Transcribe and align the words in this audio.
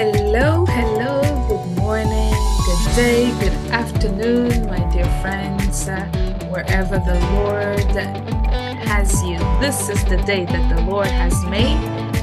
Hello, 0.00 0.64
hello, 0.64 1.20
good 1.46 1.76
morning, 1.76 2.32
good 2.64 2.96
day, 2.96 3.30
good 3.38 3.70
afternoon, 3.70 4.66
my 4.66 4.78
dear 4.90 5.04
friends, 5.20 5.88
uh, 5.88 6.06
wherever 6.48 6.98
the 6.98 7.20
Lord 7.34 7.84
has 8.88 9.22
you. 9.24 9.36
This 9.60 9.90
is 9.90 10.02
the 10.06 10.16
day 10.24 10.46
that 10.46 10.74
the 10.74 10.82
Lord 10.90 11.06
has 11.06 11.44
made. 11.44 11.78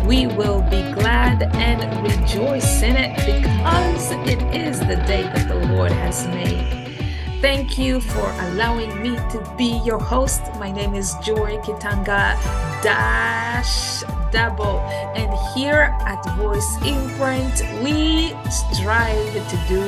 We 0.07 0.25
will 0.25 0.63
be 0.71 0.81
glad 0.93 1.43
and 1.53 1.79
rejoice 2.01 2.81
in 2.81 2.95
it 2.95 3.15
because 3.15 4.09
it 4.27 4.41
is 4.55 4.79
the 4.79 4.95
day 5.05 5.21
that 5.21 5.47
the 5.47 5.67
Lord 5.71 5.91
has 5.91 6.25
made. 6.29 6.97
Thank 7.41 7.77
you 7.77 8.01
for 8.01 8.31
allowing 8.39 9.03
me 9.03 9.17
to 9.17 9.53
be 9.55 9.79
your 9.85 9.99
host. 9.99 10.41
My 10.57 10.71
name 10.71 10.95
is 10.95 11.13
Joy 11.23 11.57
Kitanga 11.57 12.41
Dash 12.81 14.01
double. 14.31 14.79
And 15.15 15.31
here 15.55 15.95
at 16.05 16.23
Voice 16.37 16.77
Imprint, 16.85 17.61
we 17.83 18.35
strive 18.51 19.33
to 19.49 19.57
do 19.67 19.83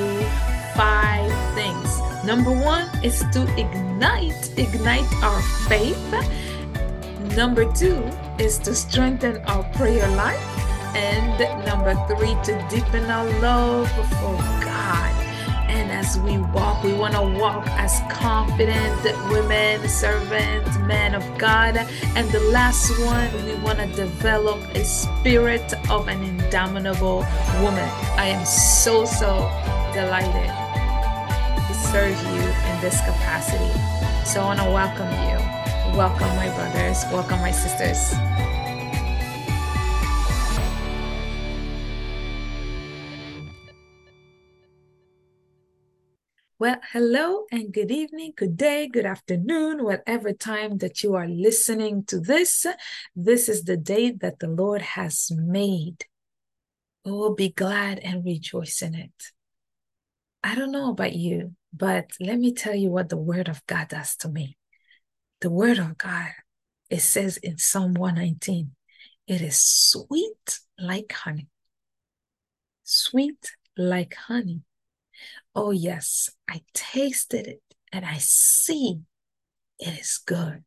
five 0.76 1.32
things. 1.56 2.00
Number 2.26 2.52
one 2.52 2.88
is 3.04 3.24
to 3.34 3.44
ignite, 3.58 4.58
ignite 4.58 5.12
our 5.24 5.42
faith. 5.68 6.14
Number 7.36 7.72
two 7.74 8.04
is 8.38 8.58
to 8.60 8.76
strengthen 8.76 9.38
our 9.46 9.64
prayer 9.76 10.08
life. 10.16 10.40
And 10.96 11.40
number 11.66 11.94
three, 12.08 12.36
to 12.44 12.68
deepen 12.70 13.06
our 13.06 13.30
love 13.40 13.90
for 14.20 14.38
God. 14.66 15.19
And 15.80 15.94
as 15.94 16.20
we 16.20 16.38
walk, 16.38 16.84
we 16.84 16.92
want 16.92 17.14
to 17.14 17.22
walk 17.22 17.66
as 17.80 18.02
confident 18.12 19.02
women, 19.30 19.88
servants, 19.88 20.78
men 20.80 21.16
of 21.16 21.24
God. 21.38 21.78
And 22.18 22.30
the 22.32 22.42
last 22.52 22.92
one, 23.00 23.32
we 23.46 23.56
want 23.64 23.80
to 23.80 23.88
develop 23.96 24.60
a 24.76 24.84
spirit 24.84 25.74
of 25.90 26.10
an 26.10 26.22
indomitable 26.22 27.26
woman. 27.64 27.90
I 28.20 28.28
am 28.28 28.46
so, 28.46 29.06
so 29.06 29.50
delighted 29.94 30.52
to 31.68 31.74
serve 31.74 32.22
you 32.24 32.42
in 32.42 32.82
this 32.82 33.00
capacity. 33.06 33.72
So 34.26 34.42
I 34.42 34.48
want 34.48 34.60
to 34.60 34.66
welcome 34.66 35.12
you. 35.30 35.98
Welcome, 35.98 36.36
my 36.36 36.50
brothers. 36.56 37.06
Welcome, 37.10 37.40
my 37.40 37.52
sisters. 37.52 38.12
Well, 46.60 46.76
hello 46.92 47.46
and 47.54 47.72
good 47.72 47.90
evening, 47.90 48.34
good 48.36 48.58
day, 48.58 48.90
good 48.90 49.06
afternoon, 49.06 49.82
whatever 49.82 50.34
time 50.34 50.80
that 50.80 51.02
you 51.02 51.16
are 51.16 51.26
listening 51.26 52.04
to 52.08 52.20
this. 52.20 52.66
This 53.16 53.48
is 53.48 53.64
the 53.64 53.78
day 53.78 54.12
that 54.12 54.40
the 54.40 54.50
Lord 54.50 54.82
has 54.82 55.32
made. 55.34 56.04
Oh, 57.06 57.34
be 57.34 57.48
glad 57.48 58.00
and 58.00 58.26
rejoice 58.26 58.82
in 58.82 58.94
it. 58.94 59.32
I 60.44 60.54
don't 60.54 60.74
know 60.74 60.90
about 60.90 61.14
you, 61.14 61.56
but 61.72 62.10
let 62.20 62.38
me 62.38 62.52
tell 62.52 62.76
you 62.76 62.90
what 62.90 63.08
the 63.08 63.16
Word 63.16 63.48
of 63.48 63.66
God 63.66 63.88
does 63.88 64.18
to 64.18 64.28
me. 64.28 64.58
The 65.40 65.50
Word 65.50 65.80
of 65.80 65.98
God, 65.98 66.32
it 66.90 67.00
says 67.00 67.38
in 67.38 67.58
Psalm 67.58 67.94
119, 67.94 68.72
it 69.28 69.42
is 69.42 69.62
sweet 69.62 70.60
like 70.78 71.14
honey. 71.14 71.48
Sweet 72.84 73.50
like 73.78 74.14
honey 74.16 74.64
Oh, 75.62 75.72
yes, 75.72 76.30
I 76.50 76.62
tasted 76.74 77.46
it 77.46 77.62
and 77.92 78.06
I 78.06 78.16
see 78.20 79.02
it 79.78 80.00
is 80.00 80.18
good. 80.18 80.64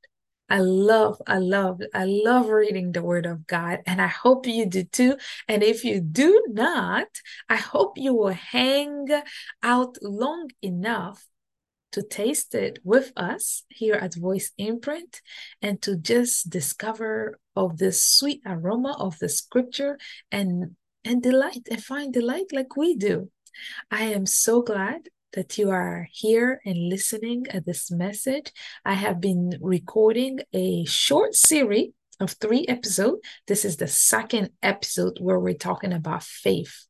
I 0.51 0.59
love, 0.59 1.17
I 1.27 1.39
love, 1.39 1.81
I 1.95 2.05
love 2.05 2.51
reading 2.51 2.93
the 2.93 3.03
Word 3.03 3.25
of 3.25 3.47
God, 3.47 3.79
and 3.87 4.03
I 4.03 4.09
hope 4.09 4.47
you 4.47 4.67
do 4.67 4.85
too. 4.85 5.17
And 5.49 5.63
if 5.63 5.83
you 5.83 6.03
do 6.03 6.45
not, 6.51 7.07
I 7.49 7.57
hope 7.57 7.97
you 7.97 8.13
will 8.13 8.35
hang 8.35 9.09
out 9.63 9.97
long 10.03 10.51
enough 10.61 11.25
to 11.93 12.03
taste 12.03 12.55
it 12.55 12.79
with 12.85 13.13
us 13.17 13.65
here 13.71 13.95
at 13.95 14.15
Voice 14.15 14.53
Imprint 14.59 15.23
and 15.63 15.81
to 15.81 15.97
just 15.97 16.51
discover 16.51 17.39
of 17.57 17.79
this 17.79 18.05
sweet 18.05 18.43
aroma 18.45 18.95
of 18.99 19.19
the 19.21 19.31
scripture 19.31 19.99
and 20.31 20.77
and 21.03 21.23
delight 21.23 21.67
and 21.71 21.83
find 21.83 22.13
delight 22.13 22.53
like 22.53 22.77
we 22.77 22.95
do. 22.95 23.31
I 23.91 24.05
am 24.05 24.27
so 24.27 24.63
glad 24.63 25.09
that 25.33 25.57
you 25.59 25.71
are 25.71 26.09
here 26.13 26.61
and 26.65 26.89
listening 26.89 27.47
at 27.49 27.65
this 27.65 27.91
message. 27.91 28.53
I 28.85 28.95
have 28.95 29.21
been 29.21 29.59
recording 29.61 30.41
a 30.53 30.85
short 30.85 31.35
series 31.35 31.91
of 32.21 32.33
three 32.33 32.67
episodes. 32.69 33.21
This 33.47 33.65
is 33.65 33.77
the 33.77 33.89
second 33.89 34.51
episode 34.63 35.19
where 35.21 35.39
we're 35.39 35.55
talking 35.55 35.93
about 35.93 36.23
faith. 36.23 36.87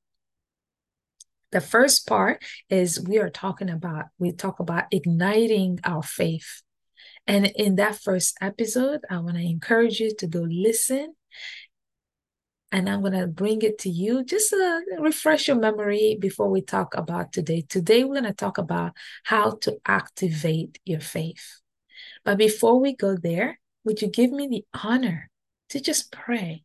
The 1.53 1.61
first 1.61 2.07
part 2.07 2.43
is 2.69 3.01
we 3.01 3.19
are 3.19 3.31
talking 3.31 3.71
about, 3.71 4.07
we 4.19 4.33
talk 4.33 4.59
about 4.59 4.85
igniting 4.91 5.79
our 5.85 6.03
faith. 6.03 6.63
And 7.27 7.47
in 7.47 7.77
that 7.77 7.97
first 7.97 8.37
episode, 8.41 9.01
I 9.09 9.19
want 9.19 9.37
to 9.37 9.43
encourage 9.43 10.01
you 10.01 10.15
to 10.17 10.27
go 10.27 10.41
listen 10.41 11.15
and 12.73 12.89
I'm 12.89 13.03
going 13.03 13.13
to 13.13 13.27
bring 13.27 13.61
it 13.61 13.79
to 13.81 13.91
you. 13.91 14.25
Just 14.25 14.51
to 14.51 14.83
refresh 14.99 15.47
your 15.47 15.59
memory 15.59 16.17
before 16.19 16.49
we 16.49 16.63
talk 16.63 16.97
about 16.97 17.31
today. 17.33 17.67
Today, 17.69 18.03
we're 18.03 18.15
going 18.15 18.25
to 18.25 18.33
talk 18.33 18.57
about 18.57 18.95
how 19.25 19.53
to 19.61 19.77
activate 19.87 20.81
your 20.87 21.01
faith. 21.01 21.61
But 22.25 22.39
before 22.39 22.81
we 22.81 22.97
go 22.97 23.15
there, 23.15 23.61
would 23.85 24.01
you 24.01 24.09
give 24.09 24.33
me 24.33 24.49
the 24.49 24.65
honor 24.83 25.31
to 25.69 25.81
just 25.81 26.11
pray? 26.11 26.65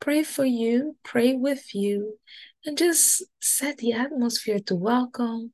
Pray 0.00 0.24
for 0.24 0.44
you, 0.44 0.96
pray 1.04 1.34
with 1.34 1.72
you, 1.72 2.18
and 2.66 2.76
just 2.76 3.22
set 3.40 3.78
the 3.78 3.92
atmosphere 3.92 4.58
to 4.66 4.74
welcome 4.74 5.52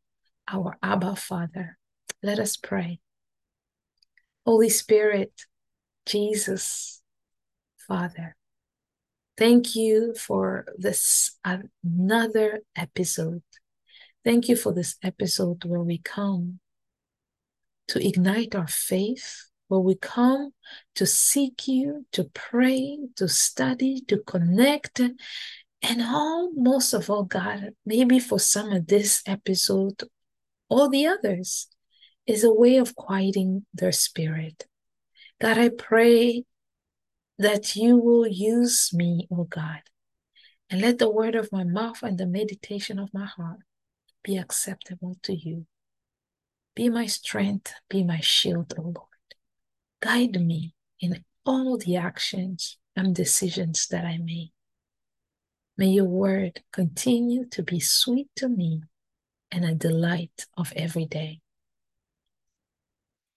our 0.49 0.79
Abba 0.83 1.17
Father. 1.17 1.77
Let 2.23 2.39
us 2.39 2.57
pray. 2.57 3.01
Holy 4.47 4.71
Spirit, 4.71 5.33
Jesus, 6.07 7.03
Father, 7.87 8.37
Thank 9.41 9.75
you 9.75 10.15
for 10.15 10.67
this 10.77 11.39
another 11.43 12.61
episode. 12.77 13.43
Thank 14.23 14.51
you 14.51 14.55
for 14.55 14.71
this 14.71 14.97
episode 15.03 15.65
where 15.65 15.81
we 15.81 15.97
come 15.97 16.61
to 17.89 18.07
ignite 18.07 18.55
our 18.55 18.67
faith, 18.67 19.47
where 19.69 19.81
we 19.81 19.95
come 19.95 20.53
to 20.97 21.07
seek 21.07 21.67
you, 21.67 22.05
to 22.13 22.25
pray, 22.35 22.99
to 23.17 23.29
study, 23.29 24.03
to 24.09 24.19
connect. 24.19 25.01
And 25.01 26.03
all, 26.03 26.53
most 26.55 26.93
of 26.93 27.09
all, 27.09 27.25
God, 27.25 27.71
maybe 27.87 28.19
for 28.19 28.39
some 28.39 28.71
of 28.73 28.89
this 28.89 29.23
episode, 29.27 30.03
all 30.69 30.91
the 30.91 31.07
others, 31.07 31.67
is 32.27 32.45
a 32.45 32.53
way 32.53 32.77
of 32.77 32.95
quieting 32.95 33.65
their 33.73 33.93
spirit. 33.93 34.67
God, 35.41 35.57
I 35.57 35.71
pray 35.71 36.45
that 37.41 37.75
you 37.75 37.97
will 37.97 38.27
use 38.27 38.93
me, 38.93 39.27
O 39.33 39.45
God, 39.45 39.81
and 40.69 40.83
let 40.83 40.99
the 40.99 41.09
word 41.09 41.35
of 41.35 41.51
my 41.51 41.65
mouth 41.65 42.03
and 42.03 42.19
the 42.19 42.27
meditation 42.27 42.99
of 42.99 43.15
my 43.15 43.25
heart 43.25 43.61
be 44.23 44.37
acceptable 44.37 45.17
to 45.23 45.35
you. 45.35 45.65
Be 46.77 46.91
my 46.91 47.07
strength, 47.07 47.73
be 47.89 48.05
my 48.05 48.21
shield, 48.21 48.75
O 48.79 48.83
Lord. 48.83 49.31
Guide 50.03 50.39
me 50.39 50.75
in 51.01 51.25
all 51.47 51.79
the 51.79 51.97
actions 51.97 52.77
and 52.95 53.15
decisions 53.15 53.87
that 53.87 54.05
I 54.05 54.19
make. 54.19 54.53
May 55.79 55.89
your 55.89 56.05
word 56.05 56.63
continue 56.75 57.47
to 57.53 57.63
be 57.63 57.81
sweet 57.81 58.29
to 58.37 58.51
me 58.51 58.83
and 59.51 59.65
a 59.65 59.75
delight 59.75 60.45
of 60.59 60.75
every 60.77 61.07
day. 61.07 61.41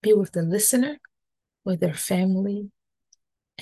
Be 0.02 0.12
with 0.12 0.34
the 0.34 0.42
listener, 0.42 0.98
with 1.64 1.80
their 1.80 1.94
family, 1.94 2.70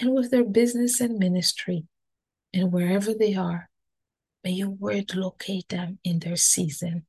and 0.02 0.14
with 0.16 0.32
their 0.32 0.44
business 0.44 1.00
and 1.00 1.20
ministry, 1.20 1.86
and 2.54 2.72
wherever 2.72 3.14
they 3.14 3.36
are, 3.36 3.70
may 4.44 4.52
your 4.52 4.72
word 4.72 5.16
locate 5.16 5.70
them 5.70 6.00
in 6.04 6.20
their 6.20 6.36
season, 6.36 7.06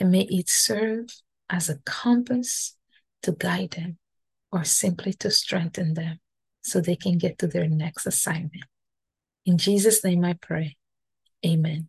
and 0.00 0.10
may 0.10 0.22
it 0.22 0.48
serve 0.48 1.10
as 1.50 1.68
a 1.68 1.78
compass 1.84 2.76
to 3.22 3.32
guide 3.32 3.72
them 3.72 3.98
or 4.50 4.64
simply 4.64 5.12
to 5.12 5.30
strengthen 5.30 5.92
them 5.92 6.18
so 6.62 6.80
they 6.80 6.96
can 6.96 7.18
get 7.18 7.38
to 7.38 7.46
their 7.46 7.68
next 7.68 8.06
assignment. 8.06 8.64
In 9.44 9.58
Jesus' 9.58 10.02
name 10.02 10.24
I 10.24 10.32
pray. 10.32 10.76
Amen. 11.44 11.88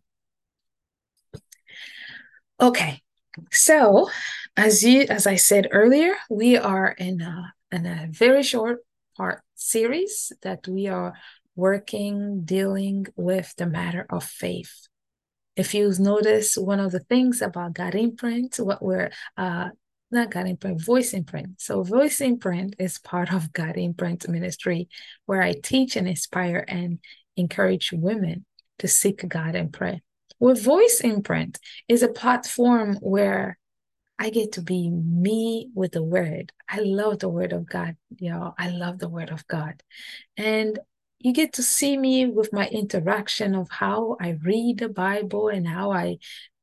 Okay, 2.60 3.00
so 3.50 4.10
as 4.56 4.84
you 4.84 5.06
as 5.08 5.26
I 5.26 5.36
said 5.36 5.68
earlier, 5.70 6.16
we 6.28 6.58
are 6.58 6.90
in 6.90 7.22
a 7.22 7.54
in 7.72 7.86
a 7.86 8.08
very 8.10 8.42
short 8.42 8.80
part 9.16 9.42
series 9.58 10.32
that 10.42 10.66
we 10.66 10.86
are 10.86 11.14
working, 11.56 12.42
dealing 12.44 13.06
with 13.16 13.54
the 13.56 13.66
matter 13.66 14.06
of 14.10 14.24
faith. 14.24 14.86
If 15.56 15.74
you've 15.74 15.98
noticed, 15.98 16.56
one 16.56 16.78
of 16.78 16.92
the 16.92 17.00
things 17.00 17.42
about 17.42 17.74
God 17.74 17.94
Imprint, 17.94 18.56
what 18.58 18.82
we're 18.82 19.10
uh, 19.36 19.70
not 20.10 20.30
God 20.30 20.46
Imprint, 20.46 20.84
Voice 20.84 21.12
Imprint. 21.12 21.60
So, 21.60 21.82
Voice 21.82 22.20
Imprint 22.20 22.76
is 22.78 22.98
part 22.98 23.32
of 23.32 23.52
God 23.52 23.76
Imprint 23.76 24.28
ministry, 24.28 24.88
where 25.26 25.42
I 25.42 25.54
teach 25.54 25.96
and 25.96 26.08
inspire 26.08 26.64
and 26.66 27.00
encourage 27.36 27.92
women 27.92 28.46
to 28.78 28.88
seek 28.88 29.26
God 29.28 29.54
and 29.54 29.72
pray. 29.72 30.00
With 30.38 30.62
Voice 30.62 31.00
Imprint 31.02 31.58
is 31.88 32.02
a 32.02 32.08
platform 32.08 32.96
where 33.00 33.58
I 34.18 34.30
get 34.30 34.52
to 34.52 34.62
be 34.62 34.90
me 34.90 35.70
with 35.74 35.92
the 35.92 36.02
word. 36.02 36.52
I 36.68 36.80
love 36.80 37.20
the 37.20 37.28
word 37.28 37.52
of 37.52 37.68
God, 37.68 37.96
y'all. 38.18 38.54
I 38.58 38.70
love 38.70 38.98
the 38.98 39.08
word 39.08 39.30
of 39.30 39.46
God. 39.46 39.82
And 40.36 40.78
you 41.20 41.32
get 41.32 41.54
to 41.54 41.62
see 41.62 41.96
me 41.96 42.26
with 42.26 42.52
my 42.52 42.66
interaction 42.68 43.54
of 43.54 43.68
how 43.70 44.16
I 44.20 44.36
read 44.42 44.78
the 44.78 44.88
Bible 44.88 45.48
and 45.48 45.66
how 45.66 45.92
I 45.92 46.18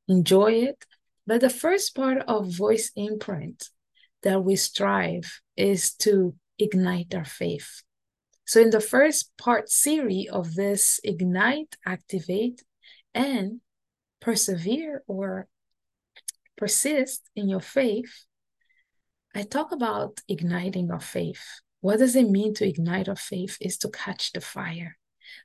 enjoy 0.06 0.52
it. 0.52 0.84
But 1.26 1.40
the 1.40 1.50
first 1.50 1.94
part 1.94 2.22
of 2.28 2.54
Voice 2.54 2.92
Imprint 2.94 3.70
that 4.22 4.44
we 4.44 4.56
strive 4.56 5.40
is 5.56 5.94
to 5.94 6.34
ignite 6.58 7.14
our 7.14 7.24
faith. 7.24 7.82
So, 8.44 8.60
in 8.60 8.70
the 8.70 8.80
first 8.80 9.36
part 9.36 9.68
series 9.68 10.28
of 10.30 10.54
this 10.54 11.00
Ignite, 11.02 11.76
Activate, 11.84 12.62
and 13.12 13.60
Persevere 14.20 15.02
or 15.06 15.48
Persist 16.56 17.28
in 17.34 17.48
your 17.48 17.60
faith, 17.60 18.24
I 19.34 19.42
talk 19.42 19.72
about 19.72 20.20
igniting 20.28 20.90
our 20.90 21.00
faith. 21.00 21.44
What 21.80 21.98
does 21.98 22.16
it 22.16 22.30
mean 22.30 22.54
to 22.54 22.66
ignite 22.66 23.08
our 23.08 23.16
faith? 23.16 23.58
Is 23.60 23.76
to 23.78 23.90
catch 23.90 24.32
the 24.32 24.40
fire, 24.40 24.96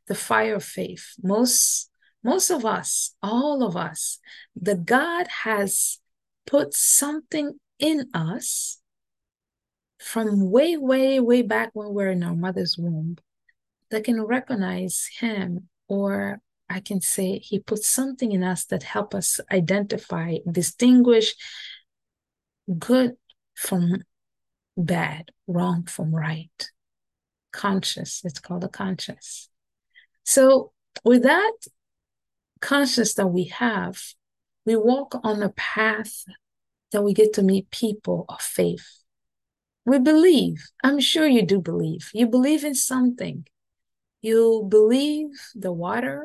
the 0.07 0.15
fire 0.15 0.55
of 0.55 0.63
faith. 0.63 1.13
Most 1.21 1.91
most 2.23 2.51
of 2.51 2.65
us, 2.65 3.15
all 3.23 3.63
of 3.63 3.75
us, 3.75 4.19
the 4.55 4.75
God 4.75 5.27
has 5.43 5.99
put 6.45 6.73
something 6.73 7.59
in 7.79 8.07
us 8.13 8.79
from 9.99 10.51
way, 10.51 10.77
way, 10.77 11.19
way 11.19 11.41
back 11.41 11.71
when 11.73 11.93
we 11.93 12.03
are 12.03 12.11
in 12.11 12.23
our 12.23 12.35
mother's 12.35 12.77
womb 12.77 13.17
that 13.89 14.03
can 14.03 14.21
recognize 14.21 15.09
him 15.19 15.67
or 15.87 16.39
I 16.71 16.79
can 16.79 17.01
say 17.01 17.39
he 17.39 17.59
put 17.59 17.83
something 17.83 18.31
in 18.31 18.43
us 18.43 18.65
that 18.65 18.83
help 18.83 19.13
us 19.13 19.39
identify, 19.51 20.37
distinguish 20.49 21.35
good 22.77 23.13
from 23.55 24.03
bad, 24.77 25.29
wrong 25.47 25.85
from 25.85 26.15
right. 26.15 26.69
Conscious, 27.51 28.21
it's 28.23 28.39
called 28.39 28.63
a 28.63 28.69
conscious. 28.69 29.49
So 30.23 30.71
with 31.03 31.23
that 31.23 31.53
conscious 32.61 33.13
that 33.15 33.27
we 33.27 33.45
have, 33.45 34.01
we 34.65 34.75
walk 34.75 35.19
on 35.23 35.43
a 35.43 35.49
path 35.49 36.23
that 36.91 37.03
we 37.03 37.13
get 37.13 37.33
to 37.33 37.43
meet 37.43 37.69
people 37.71 38.25
of 38.29 38.41
faith 38.41 39.01
we 39.85 39.99
believe. 39.99 40.69
I'm 40.83 40.99
sure 40.99 41.25
you 41.27 41.45
do 41.45 41.59
believe. 41.59 42.11
You 42.13 42.27
believe 42.27 42.63
in 42.63 42.75
something. 42.75 43.47
You 44.21 44.65
believe 44.69 45.29
the 45.55 45.71
water 45.71 46.23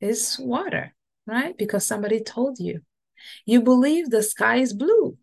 is 0.00 0.38
water, 0.38 0.94
right? 1.26 1.56
Because 1.56 1.86
somebody 1.86 2.22
told 2.22 2.58
you. 2.58 2.80
You 3.44 3.62
believe 3.62 4.10
the 4.10 4.22
sky 4.22 4.56
is 4.56 4.72
blue. 4.72 5.18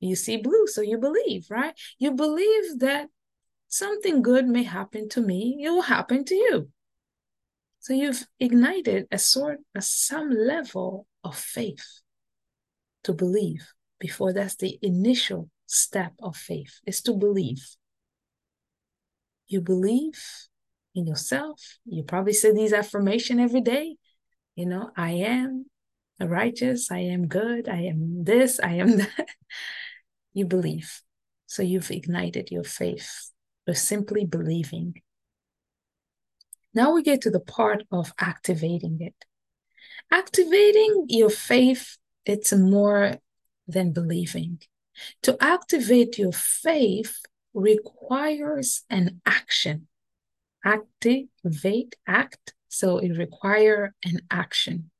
You 0.00 0.16
see 0.16 0.36
blue, 0.36 0.66
so 0.66 0.80
you 0.80 0.98
believe, 0.98 1.46
right? 1.50 1.74
You 1.98 2.12
believe 2.12 2.80
that 2.80 3.08
something 3.68 4.22
good 4.22 4.46
may 4.46 4.62
happen 4.62 5.08
to 5.10 5.20
me, 5.20 5.60
it 5.62 5.70
will 5.70 5.82
happen 5.82 6.24
to 6.24 6.34
you. 6.34 6.68
So 7.80 7.92
you've 7.92 8.26
ignited 8.40 9.06
a 9.10 9.18
sort 9.18 9.60
of 9.74 9.84
some 9.84 10.30
level 10.30 11.06
of 11.24 11.36
faith 11.36 12.02
to 13.04 13.12
believe 13.12 13.72
before 13.98 14.32
that's 14.32 14.56
the 14.56 14.78
initial 14.82 15.50
step 15.66 16.12
of 16.22 16.36
faith 16.36 16.80
is 16.86 17.00
to 17.02 17.14
believe. 17.14 17.64
You 19.46 19.60
believe 19.60 20.22
in 20.94 21.06
yourself. 21.06 21.78
You 21.86 22.02
probably 22.02 22.32
say 22.32 22.52
these 22.52 22.72
affirmation 22.72 23.40
every 23.40 23.60
day. 23.60 23.96
You 24.58 24.66
know, 24.66 24.90
I 24.96 25.12
am 25.12 25.66
righteous. 26.18 26.90
I 26.90 26.98
am 26.98 27.28
good. 27.28 27.68
I 27.68 27.82
am 27.82 28.24
this. 28.24 28.58
I 28.58 28.72
am 28.72 28.96
that. 28.96 29.28
you 30.32 30.46
believe. 30.46 31.00
So 31.46 31.62
you've 31.62 31.92
ignited 31.92 32.50
your 32.50 32.64
faith 32.64 33.30
by 33.68 33.74
simply 33.74 34.24
believing. 34.24 35.00
Now 36.74 36.92
we 36.92 37.04
get 37.04 37.20
to 37.20 37.30
the 37.30 37.38
part 37.38 37.84
of 37.92 38.12
activating 38.18 38.98
it. 39.00 39.14
Activating 40.10 41.04
your 41.06 41.30
faith, 41.30 41.96
it's 42.26 42.52
more 42.52 43.14
than 43.68 43.92
believing. 43.92 44.58
To 45.22 45.36
activate 45.40 46.18
your 46.18 46.32
faith 46.32 47.20
requires 47.54 48.82
an 48.90 49.20
action. 49.24 49.86
Activate, 50.64 51.94
act. 52.08 52.54
So 52.68 52.98
it 52.98 53.16
requires 53.16 53.92
an 54.04 54.20
action. 54.30 54.90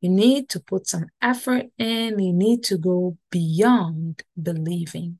You 0.00 0.10
need 0.10 0.48
to 0.50 0.60
put 0.60 0.86
some 0.86 1.06
effort 1.20 1.66
in. 1.78 2.18
You 2.18 2.32
need 2.32 2.64
to 2.64 2.78
go 2.78 3.18
beyond 3.30 4.22
believing. 4.40 5.18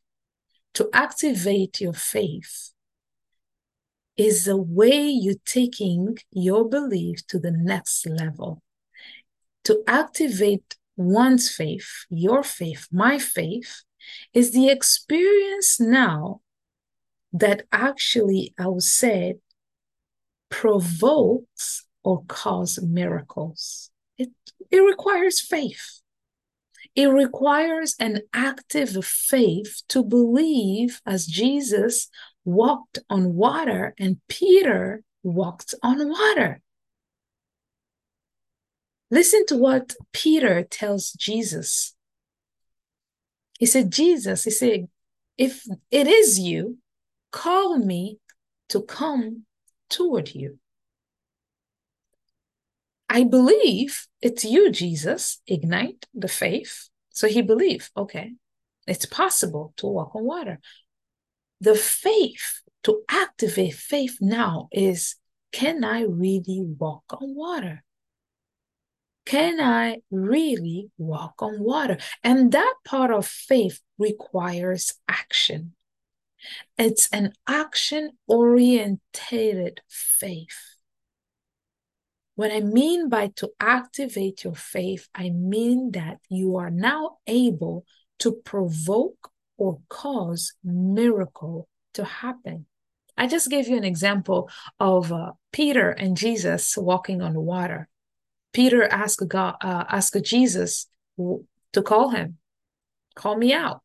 To 0.74 0.88
activate 0.92 1.80
your 1.80 1.92
faith 1.92 2.70
is 4.16 4.44
the 4.44 4.56
way 4.56 5.08
you're 5.08 5.34
taking 5.44 6.16
your 6.30 6.68
belief 6.68 7.26
to 7.28 7.38
the 7.38 7.50
next 7.50 8.06
level. 8.06 8.62
To 9.64 9.82
activate 9.86 10.76
one's 10.96 11.50
faith, 11.50 12.06
your 12.08 12.42
faith, 12.42 12.88
my 12.92 13.18
faith, 13.18 13.82
is 14.32 14.52
the 14.52 14.68
experience 14.68 15.80
now 15.80 16.40
that 17.32 17.66
actually, 17.72 18.54
I 18.58 18.68
would 18.68 18.82
say, 18.82 19.36
provokes 20.48 21.86
or 22.02 22.24
cause 22.28 22.80
miracles. 22.82 23.90
It, 24.18 24.30
it 24.70 24.80
requires 24.80 25.40
faith. 25.40 26.00
It 26.94 27.06
requires 27.06 27.94
an 28.00 28.22
active 28.32 29.04
faith 29.04 29.82
to 29.88 30.02
believe 30.02 31.00
as 31.06 31.26
Jesus 31.26 32.08
walked 32.44 32.98
on 33.08 33.34
water 33.34 33.94
and 33.98 34.20
Peter 34.28 35.02
walked 35.22 35.74
on 35.82 36.08
water. 36.08 36.60
Listen 39.10 39.44
to 39.46 39.56
what 39.56 39.94
Peter 40.12 40.62
tells 40.64 41.12
Jesus 41.12 41.94
he 43.60 43.66
said, 43.66 43.92
Jesus, 43.92 44.44
he 44.44 44.50
said, 44.50 44.88
if 45.36 45.66
it 45.90 46.06
is 46.06 46.38
you, 46.38 46.78
call 47.30 47.76
me 47.76 48.18
to 48.70 48.80
come 48.80 49.44
toward 49.90 50.34
you. 50.34 50.58
I 53.10 53.24
believe 53.24 54.06
it's 54.22 54.44
you, 54.44 54.70
Jesus. 54.70 55.40
Ignite 55.48 56.06
the 56.14 56.28
faith. 56.28 56.88
So 57.10 57.26
he 57.26 57.42
believed, 57.42 57.90
okay, 57.96 58.34
it's 58.86 59.04
possible 59.04 59.74
to 59.78 59.88
walk 59.88 60.14
on 60.14 60.24
water. 60.24 60.60
The 61.60 61.74
faith, 61.74 62.62
to 62.84 63.02
activate 63.10 63.74
faith 63.74 64.18
now 64.20 64.68
is 64.72 65.16
can 65.52 65.82
I 65.82 66.02
really 66.02 66.62
walk 66.78 67.02
on 67.10 67.34
water? 67.34 67.82
Can 69.26 69.60
I 69.60 69.98
really 70.10 70.90
walk 70.96 71.42
on 71.42 71.60
water? 71.60 71.98
And 72.22 72.52
that 72.52 72.74
part 72.84 73.10
of 73.10 73.26
faith 73.26 73.80
requires 73.98 74.94
action. 75.08 75.74
It's 76.78 77.08
an 77.12 77.32
action 77.46 78.12
orientated 78.28 79.82
faith. 79.88 80.69
What 82.34 82.52
I 82.52 82.60
mean 82.60 83.08
by 83.08 83.28
to 83.36 83.50
activate 83.60 84.44
your 84.44 84.54
faith, 84.54 85.08
I 85.14 85.30
mean 85.30 85.90
that 85.92 86.18
you 86.28 86.56
are 86.56 86.70
now 86.70 87.18
able 87.26 87.84
to 88.20 88.32
provoke 88.32 89.30
or 89.58 89.80
cause 89.88 90.54
miracle 90.64 91.68
to 91.94 92.04
happen. 92.04 92.66
I 93.16 93.26
just 93.26 93.50
gave 93.50 93.68
you 93.68 93.76
an 93.76 93.84
example 93.84 94.48
of 94.78 95.12
uh, 95.12 95.32
Peter 95.52 95.90
and 95.90 96.16
Jesus 96.16 96.76
walking 96.76 97.20
on 97.20 97.34
the 97.34 97.40
water. 97.40 97.88
Peter 98.52 98.84
asked 98.84 99.22
God, 99.28 99.56
uh, 99.60 99.84
asked 99.88 100.16
Jesus 100.24 100.86
to 101.18 101.82
call 101.82 102.10
him, 102.10 102.38
call 103.14 103.36
me 103.36 103.52
out. 103.52 103.82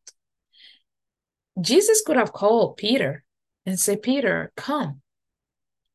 Jesus 1.60 2.02
could 2.02 2.16
have 2.16 2.32
called 2.32 2.76
Peter 2.76 3.24
and 3.66 3.78
said, 3.78 4.02
Peter, 4.02 4.52
come. 4.56 5.02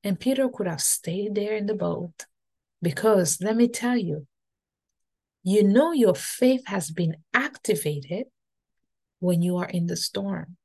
And 0.03 0.19
Peter 0.19 0.49
could 0.49 0.67
have 0.67 0.81
stayed 0.81 1.35
there 1.35 1.55
in 1.55 1.65
the 1.65 1.75
boat 1.75 2.25
because 2.81 3.39
let 3.41 3.55
me 3.55 3.67
tell 3.67 3.97
you, 3.97 4.27
you 5.43 5.63
know 5.63 5.91
your 5.91 6.15
faith 6.15 6.63
has 6.67 6.91
been 6.91 7.15
activated 7.33 8.25
when 9.19 9.41
you 9.41 9.57
are 9.57 9.69
in 9.69 9.87
the 9.87 9.97
storm 9.97 10.57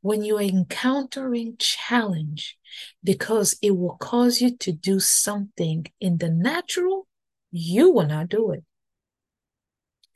when 0.00 0.22
you 0.22 0.36
are 0.38 0.42
encountering 0.42 1.56
challenge 1.58 2.58
because 3.02 3.56
it 3.62 3.76
will 3.76 3.96
cause 3.96 4.40
you 4.40 4.56
to 4.56 4.72
do 4.72 5.00
something 5.00 5.86
in 6.00 6.18
the 6.18 6.30
natural, 6.30 7.06
you 7.50 7.90
will 7.90 8.06
not 8.06 8.28
do 8.28 8.52
it. 8.52 8.64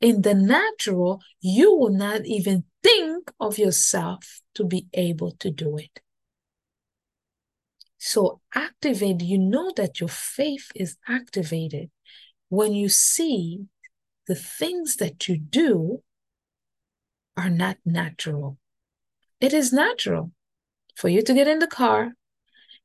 In 0.01 0.23
the 0.23 0.35
natural, 0.35 1.21
you 1.41 1.75
will 1.75 1.93
not 1.93 2.27
even 2.27 2.65
think 2.83 3.33
of 3.41 3.59
yourself 3.59 4.41
to 4.55 4.65
be 4.65 4.87
able 4.93 5.33
to 5.33 5.51
do 5.51 5.77
it. 5.79 6.01
So 8.07 8.43
activate, 8.55 9.23
you 9.23 9.39
know 9.39 9.73
that 9.77 9.99
your 9.99 10.11
faith 10.11 10.71
is 10.75 10.99
activated 11.09 11.91
when 12.51 12.75
you 12.75 12.91
see 12.91 13.65
the 14.27 14.35
things 14.35 14.97
that 14.97 15.27
you 15.27 15.39
do 15.39 16.03
are 17.35 17.49
not 17.49 17.79
natural. 17.83 18.59
It 19.41 19.55
is 19.55 19.73
natural 19.73 20.33
for 20.95 21.09
you 21.09 21.23
to 21.23 21.33
get 21.33 21.49
in 21.49 21.61
the 21.61 21.67
car 21.67 22.13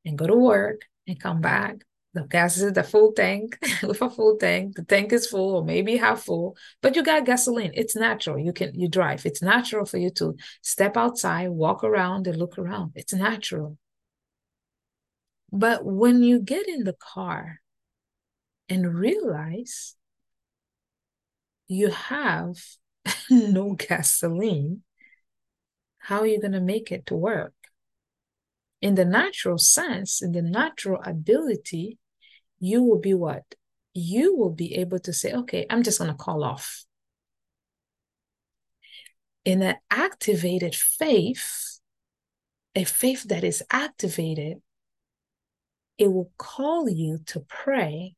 and 0.05 0.17
go 0.17 0.25
to 0.25 0.35
work 0.35 0.83
and 1.05 1.19
come 1.19 1.41
back. 1.41 1.83
The 2.13 2.23
gas 2.23 2.55
is 2.55 2.71
the 2.71 2.83
full 2.83 3.11
tank 3.11 3.59
with 3.83 4.01
a 4.01 4.09
full 4.09 4.38
tank. 4.38 4.77
The 4.77 4.85
tank 4.85 5.11
is 5.11 5.27
full 5.27 5.57
or 5.57 5.65
maybe 5.65 5.97
half 5.97 6.21
full, 6.21 6.55
but 6.81 6.95
you 6.95 7.03
got 7.03 7.25
gasoline. 7.25 7.73
It's 7.73 7.97
natural. 7.97 8.39
You 8.39 8.53
can 8.53 8.73
you 8.73 8.88
drive. 8.88 9.25
It's 9.25 9.41
natural 9.41 9.83
for 9.83 9.97
you 9.97 10.11
to 10.11 10.38
step 10.61 10.95
outside, 10.95 11.49
walk 11.49 11.83
around, 11.83 12.25
and 12.25 12.38
look 12.38 12.57
around. 12.57 12.93
It's 12.95 13.13
natural. 13.13 13.77
But 15.51 15.84
when 15.86 16.22
you 16.22 16.39
get 16.39 16.68
in 16.68 16.84
the 16.84 16.96
car 17.00 17.60
and 18.68 18.94
realize 18.94 19.96
you 21.68 21.89
have 21.89 22.56
no 23.29 23.74
gasoline, 23.74 24.84
how 25.98 26.20
are 26.20 26.27
you 26.27 26.39
going 26.39 26.53
to 26.53 26.62
make 26.62 26.91
it 26.91 27.06
to 27.08 27.15
work? 27.15 27.53
In 28.82 28.96
the 28.96 29.06
natural 29.06 29.58
sense, 29.58 30.22
in 30.22 30.32
the 30.32 30.41
natural 30.41 31.01
ability, 31.03 31.98
you 32.60 32.84
will 32.84 33.00
be 33.00 33.13
what? 33.13 33.44
You 33.94 34.36
will 34.36 34.51
be 34.51 34.75
able 34.75 35.00
to 35.00 35.13
say, 35.13 35.34
okay, 35.34 35.65
I'm 35.70 35.84
just 35.84 36.00
going 36.00 36.12
to 36.12 36.18
call 36.18 36.44
off. 36.44 36.86
In 39.44 39.62
an 39.62 39.75
activated 39.89 40.75
faith, 40.75 41.79
a 42.75 42.84
faith 42.84 43.24
that 43.24 43.44
is 43.44 43.63
activated, 43.72 44.62
it 46.00 46.12
will 46.12 46.32
call 46.38 46.89
you 46.89 47.20
to 47.27 47.41
pray 47.41 48.15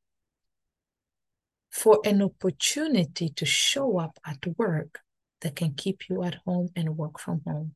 for 1.71 1.99
an 2.05 2.21
opportunity 2.21 3.29
to 3.29 3.45
show 3.45 3.97
up 3.97 4.19
at 4.25 4.45
work 4.57 4.99
that 5.41 5.55
can 5.55 5.73
keep 5.73 6.07
you 6.07 6.23
at 6.23 6.35
home 6.45 6.69
and 6.75 6.95
work 6.95 7.19
from 7.19 7.41
home. 7.45 7.73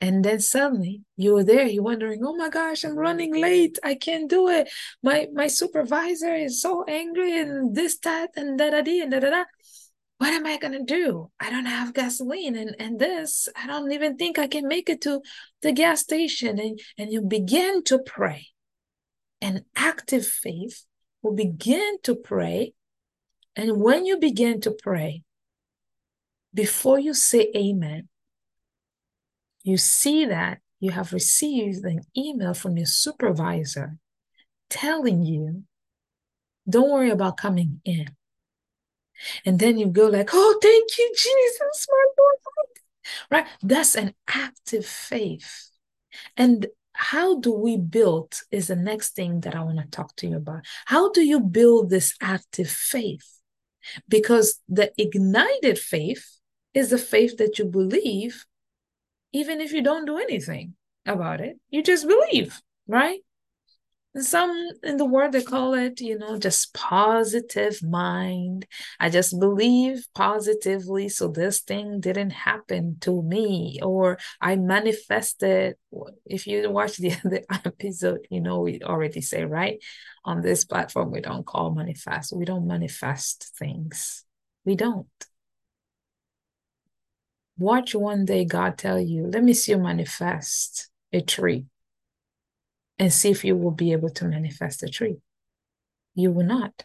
And 0.00 0.24
then 0.24 0.40
suddenly 0.40 1.02
you're 1.16 1.44
there, 1.44 1.66
you're 1.66 1.82
wondering, 1.82 2.20
oh 2.24 2.36
my 2.36 2.48
gosh, 2.48 2.84
I'm 2.84 2.96
running 2.96 3.34
late. 3.34 3.78
I 3.82 3.94
can't 3.94 4.28
do 4.28 4.48
it. 4.48 4.70
My 5.02 5.26
my 5.32 5.48
supervisor 5.48 6.34
is 6.34 6.62
so 6.62 6.84
angry 6.84 7.38
and 7.38 7.74
this, 7.74 7.98
that, 8.00 8.30
and 8.36 8.58
da 8.58 8.70
da 8.70 8.82
da 8.82 9.02
and 9.02 9.10
da 9.10 9.20
da 9.20 9.30
da. 9.30 9.44
What 10.18 10.32
am 10.32 10.46
I 10.46 10.56
gonna 10.56 10.84
do? 10.84 11.30
I 11.38 11.50
don't 11.50 11.66
have 11.66 11.92
gasoline 11.92 12.56
and, 12.56 12.74
and 12.78 12.98
this. 12.98 13.48
I 13.54 13.66
don't 13.66 13.92
even 13.92 14.16
think 14.16 14.38
I 14.38 14.46
can 14.46 14.66
make 14.66 14.88
it 14.88 15.02
to 15.02 15.20
the 15.62 15.72
gas 15.72 16.00
station. 16.00 16.58
And, 16.58 16.80
and 16.96 17.12
you 17.12 17.20
begin 17.20 17.84
to 17.84 17.98
pray 17.98 18.46
an 19.40 19.64
active 19.76 20.26
faith 20.26 20.84
will 21.22 21.34
begin 21.34 21.98
to 22.04 22.14
pray. 22.14 22.74
And 23.54 23.80
when 23.80 24.06
you 24.06 24.18
begin 24.18 24.60
to 24.62 24.70
pray, 24.70 25.22
before 26.54 26.98
you 26.98 27.14
say 27.14 27.50
amen, 27.54 28.08
you 29.62 29.76
see 29.76 30.24
that 30.26 30.58
you 30.80 30.90
have 30.92 31.12
received 31.12 31.84
an 31.84 32.00
email 32.16 32.54
from 32.54 32.76
your 32.76 32.86
supervisor 32.86 33.98
telling 34.70 35.22
you, 35.22 35.64
don't 36.68 36.90
worry 36.90 37.10
about 37.10 37.36
coming 37.36 37.80
in. 37.84 38.06
And 39.44 39.58
then 39.58 39.78
you 39.78 39.86
go 39.86 40.06
like, 40.06 40.30
oh, 40.32 40.58
thank 40.62 40.98
you, 40.98 41.12
Jesus, 41.16 41.86
my 41.90 42.06
Lord. 42.18 42.36
Right? 43.30 43.46
That's 43.62 43.94
an 43.94 44.14
active 44.28 44.86
faith. 44.86 45.70
And 46.36 46.66
how 46.92 47.38
do 47.40 47.52
we 47.52 47.76
build 47.76 48.40
is 48.50 48.68
the 48.68 48.76
next 48.76 49.14
thing 49.14 49.40
that 49.40 49.54
I 49.54 49.62
want 49.62 49.78
to 49.78 49.86
talk 49.86 50.16
to 50.16 50.26
you 50.26 50.36
about. 50.36 50.64
How 50.86 51.10
do 51.10 51.22
you 51.22 51.40
build 51.40 51.90
this 51.90 52.14
active 52.20 52.70
faith? 52.70 53.38
Because 54.08 54.60
the 54.68 54.92
ignited 54.96 55.78
faith 55.78 56.38
is 56.74 56.90
the 56.90 56.98
faith 56.98 57.36
that 57.36 57.58
you 57.58 57.66
believe, 57.66 58.46
even 59.32 59.60
if 59.60 59.72
you 59.72 59.82
don't 59.82 60.06
do 60.06 60.18
anything 60.18 60.74
about 61.04 61.40
it. 61.40 61.58
You 61.70 61.82
just 61.82 62.08
believe, 62.08 62.60
right? 62.88 63.20
Some 64.22 64.68
in 64.82 64.96
the 64.96 65.04
world 65.04 65.32
they 65.32 65.42
call 65.42 65.74
it 65.74 66.00
you 66.00 66.18
know 66.18 66.38
just 66.38 66.72
positive 66.74 67.82
mind. 67.82 68.66
I 68.98 69.10
just 69.10 69.38
believe 69.38 70.06
positively 70.14 71.08
so 71.08 71.28
this 71.28 71.60
thing 71.60 72.00
didn't 72.00 72.30
happen 72.30 72.96
to 73.00 73.22
me 73.22 73.78
or 73.82 74.18
i 74.40 74.56
manifested. 74.56 75.76
If 76.24 76.46
you 76.46 76.70
watch 76.70 76.96
the 76.96 77.14
other 77.24 77.42
episode 77.50 78.20
you 78.30 78.40
know 78.40 78.60
we 78.60 78.80
already 78.82 79.20
say 79.20 79.44
right? 79.44 79.82
On 80.24 80.40
this 80.40 80.64
platform 80.64 81.10
we 81.10 81.20
don't 81.20 81.46
call 81.46 81.74
manifest 81.74 82.34
we 82.34 82.44
don't 82.44 82.66
manifest 82.66 83.52
things. 83.58 84.24
We 84.64 84.74
don't. 84.76 85.06
Watch 87.58 87.94
one 87.94 88.24
day 88.24 88.44
god 88.44 88.78
tell 88.78 89.00
you 89.00 89.26
let 89.26 89.42
me 89.42 89.54
see 89.54 89.72
you 89.72 89.78
manifest 89.78 90.90
a 91.12 91.20
tree 91.20 91.66
and 92.98 93.12
see 93.12 93.30
if 93.30 93.44
you 93.44 93.56
will 93.56 93.70
be 93.70 93.92
able 93.92 94.10
to 94.10 94.24
manifest 94.26 94.82
a 94.82 94.88
tree. 94.88 95.18
You 96.14 96.32
will 96.32 96.46
not. 96.46 96.84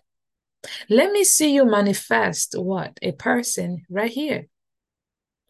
Let 0.89 1.11
me 1.11 1.23
see 1.23 1.53
you 1.53 1.65
manifest 1.65 2.55
what? 2.57 2.97
A 3.01 3.13
person 3.13 3.85
right 3.89 4.11
here. 4.11 4.47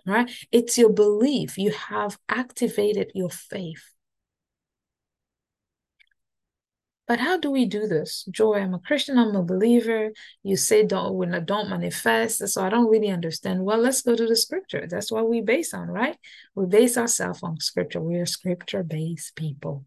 Right? 0.06 0.32
It's 0.52 0.78
your 0.78 0.92
belief. 0.92 1.58
You 1.58 1.72
have 1.72 2.18
activated 2.30 3.12
your 3.14 3.30
faith. 3.30 3.84
But 7.12 7.20
how 7.20 7.36
do 7.36 7.52
we 7.52 7.66
do 7.66 7.88
this? 7.88 8.24
Joy, 8.32 8.62
I'm 8.62 8.74
a 8.74 8.80
Christian, 8.80 9.18
I'm 9.18 9.36
a 9.36 9.44
believer. 9.44 10.12
You 10.44 10.56
say 10.56 10.86
don't 10.86 11.16
when 11.16 11.36
I 11.36 11.42
don't 11.42 11.70
manifest. 11.70 12.48
So 12.48 12.64
I 12.64 12.70
don't 12.70 12.90
really 12.90 13.10
understand. 13.10 13.66
Well, 13.66 13.80
let's 13.80 14.02
go 14.02 14.16
to 14.16 14.26
the 14.26 14.36
scripture. 14.38 14.88
That's 14.90 15.12
what 15.12 15.28
we 15.28 15.42
base 15.42 15.74
on, 15.74 15.90
right? 15.90 16.16
We 16.56 16.68
base 16.68 16.96
ourselves 16.98 17.44
on 17.44 17.60
scripture. 17.60 18.00
We 18.00 18.16
are 18.16 18.26
scripture-based 18.26 19.36
people. 19.36 19.84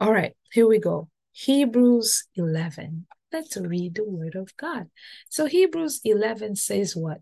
All 0.00 0.10
right, 0.10 0.34
here 0.50 0.66
we 0.66 0.78
go. 0.78 1.10
Hebrews 1.32 2.24
11. 2.36 3.06
Let's 3.30 3.54
read 3.58 3.96
the 3.96 4.08
word 4.08 4.34
of 4.34 4.56
God. 4.56 4.88
So 5.28 5.44
Hebrews 5.44 6.00
11 6.04 6.56
says 6.56 6.96
what? 6.96 7.18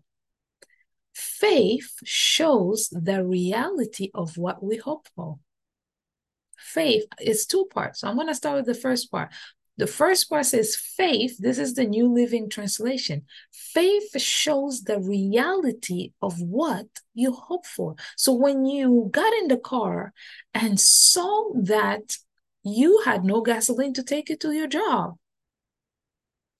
Faith 1.13 1.95
shows 2.05 2.87
the 2.89 3.25
reality 3.25 4.11
of 4.13 4.37
what 4.37 4.63
we 4.63 4.77
hope 4.77 5.09
for 5.13 5.39
faith 6.61 7.05
is 7.19 7.45
two 7.45 7.67
parts. 7.73 8.01
So 8.01 8.07
I'm 8.07 8.15
going 8.15 8.27
to 8.27 8.35
start 8.35 8.57
with 8.57 8.65
the 8.65 8.73
first 8.73 9.11
part. 9.11 9.29
The 9.77 9.87
first 9.87 10.29
part 10.29 10.45
says 10.45 10.75
faith. 10.75 11.37
This 11.39 11.57
is 11.57 11.73
the 11.73 11.85
New 11.85 12.13
Living 12.13 12.49
Translation. 12.49 13.23
Faith 13.51 14.21
shows 14.21 14.81
the 14.81 14.99
reality 14.99 16.11
of 16.21 16.39
what 16.39 16.85
you 17.13 17.31
hope 17.31 17.65
for. 17.65 17.95
So 18.15 18.33
when 18.33 18.65
you 18.65 19.09
got 19.11 19.33
in 19.33 19.47
the 19.47 19.57
car 19.57 20.13
and 20.53 20.79
saw 20.79 21.51
that 21.63 22.17
you 22.63 23.01
had 23.05 23.23
no 23.23 23.41
gasoline 23.41 23.93
to 23.93 24.03
take 24.03 24.29
you 24.29 24.37
to 24.37 24.51
your 24.51 24.67
job, 24.67 25.15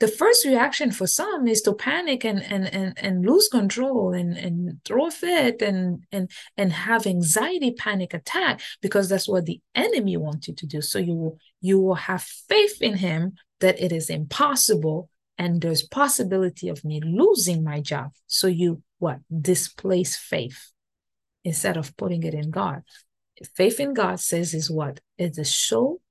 the 0.01 0.07
first 0.07 0.45
reaction 0.45 0.89
for 0.89 1.05
some 1.05 1.47
is 1.47 1.61
to 1.61 1.73
panic 1.73 2.25
and 2.25 2.41
and 2.41 2.65
and, 2.73 2.97
and 2.97 3.23
lose 3.23 3.47
control 3.47 4.13
and 4.13 4.35
and 4.35 4.83
throw 4.83 5.05
a 5.05 5.11
fit 5.11 5.61
and 5.61 6.03
and 6.11 6.31
and 6.57 6.73
have 6.73 7.05
anxiety 7.05 7.71
panic 7.71 8.15
attack 8.15 8.61
because 8.81 9.07
that's 9.07 9.27
what 9.27 9.45
the 9.45 9.61
enemy 9.75 10.17
wants 10.17 10.47
you 10.47 10.55
to 10.55 10.65
do. 10.65 10.81
So 10.81 10.97
you 10.97 11.13
will 11.13 11.37
you 11.61 11.79
will 11.79 12.01
have 12.09 12.23
faith 12.23 12.81
in 12.81 12.95
him 12.95 13.33
that 13.59 13.79
it 13.79 13.91
is 13.91 14.09
impossible 14.09 15.07
and 15.37 15.61
there's 15.61 15.83
possibility 15.83 16.67
of 16.67 16.83
me 16.83 16.99
losing 16.99 17.63
my 17.63 17.79
job. 17.79 18.09
So 18.25 18.47
you 18.47 18.81
what 18.97 19.19
displace 19.29 20.15
faith 20.15 20.71
instead 21.43 21.77
of 21.77 21.95
putting 21.95 22.23
it 22.23 22.33
in 22.33 22.49
god. 22.49 22.81
Faith 23.55 23.79
in 23.79 23.93
god 23.93 24.19
says 24.19 24.55
is 24.55 24.71
what? 24.71 24.99
Is 25.19 25.35
the 25.35 25.45
show 25.45 26.01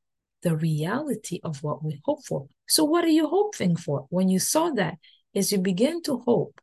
the 0.43 0.57
reality 0.57 1.41
of 1.43 1.63
what 1.63 1.85
we 1.85 2.01
hope 2.05 2.25
for. 2.25 2.47
So, 2.67 2.85
what 2.85 3.05
are 3.05 3.09
you 3.09 3.29
hoping 3.29 3.77
for? 3.77 4.07
When 4.11 4.29
you 4.29 4.39
saw 4.39 4.71
that, 4.71 4.99
is 5.35 5.53
you 5.53 5.59
begin 5.59 6.03
to 6.03 6.19
hope 6.19 6.61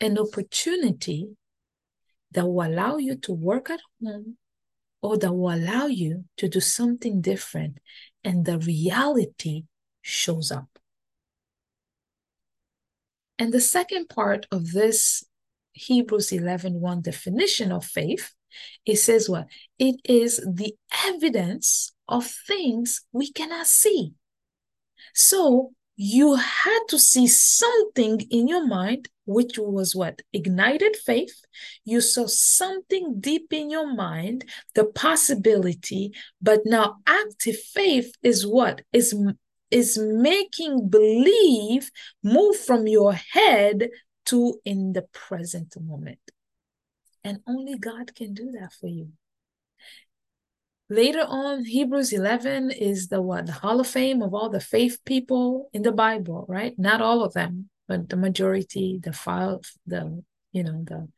an 0.00 0.18
opportunity 0.18 1.28
that 2.32 2.46
will 2.46 2.66
allow 2.66 2.98
you 2.98 3.16
to 3.16 3.32
work 3.32 3.70
at 3.70 3.80
home 4.02 4.36
or 5.02 5.16
that 5.16 5.32
will 5.32 5.54
allow 5.54 5.86
you 5.86 6.24
to 6.36 6.48
do 6.48 6.60
something 6.60 7.20
different, 7.20 7.78
and 8.24 8.44
the 8.44 8.58
reality 8.58 9.64
shows 10.02 10.50
up. 10.50 10.68
And 13.38 13.52
the 13.52 13.60
second 13.60 14.08
part 14.08 14.46
of 14.50 14.72
this 14.72 15.24
Hebrews 15.72 16.32
11 16.32 16.80
1 16.80 17.02
definition 17.02 17.70
of 17.70 17.84
faith, 17.84 18.32
it 18.84 18.96
says 18.96 19.28
what? 19.28 19.46
It 19.78 19.96
is 20.04 20.38
the 20.38 20.74
evidence 21.04 21.92
of 22.08 22.26
things 22.46 23.02
we 23.12 23.32
cannot 23.32 23.66
see. 23.66 24.14
So 25.14 25.72
you 25.96 26.34
had 26.34 26.80
to 26.88 26.98
see 26.98 27.26
something 27.26 28.20
in 28.30 28.48
your 28.48 28.66
mind, 28.66 29.08
which 29.24 29.58
was 29.58 29.96
what? 29.96 30.20
Ignited 30.32 30.96
faith. 30.96 31.40
You 31.84 32.00
saw 32.00 32.26
something 32.26 33.20
deep 33.20 33.52
in 33.52 33.70
your 33.70 33.92
mind, 33.92 34.44
the 34.74 34.84
possibility, 34.84 36.12
but 36.40 36.60
now 36.66 36.96
active 37.06 37.58
faith 37.58 38.12
is 38.22 38.46
what? 38.46 38.82
Is 38.92 39.14
is 39.70 39.98
making 39.98 40.88
believe 40.88 41.90
move 42.22 42.56
from 42.56 42.86
your 42.86 43.14
head 43.14 43.88
to 44.26 44.60
in 44.64 44.92
the 44.92 45.02
present 45.12 45.74
moment. 45.80 46.20
And 47.24 47.40
only 47.48 47.76
God 47.76 48.14
can 48.14 48.34
do 48.34 48.52
that 48.52 48.72
for 48.72 48.86
you. 48.86 49.08
Later 50.88 51.24
on, 51.26 51.64
Hebrews 51.64 52.12
11 52.12 52.70
is 52.70 53.08
the 53.08 53.20
what? 53.20 53.46
The 53.46 53.52
Hall 53.52 53.80
of 53.80 53.88
Fame 53.88 54.22
of 54.22 54.34
all 54.34 54.48
the 54.48 54.60
faith 54.60 54.98
people 55.04 55.68
in 55.72 55.82
the 55.82 55.90
Bible, 55.90 56.46
right? 56.48 56.78
Not 56.78 57.00
all 57.02 57.24
of 57.24 57.32
them, 57.32 57.70
but 57.88 58.08
the 58.08 58.16
majority, 58.16 59.00
the 59.02 59.12
five, 59.12 59.58
the 59.86 60.22
you 60.52 60.62
know, 60.62 60.84
the 60.84 61.08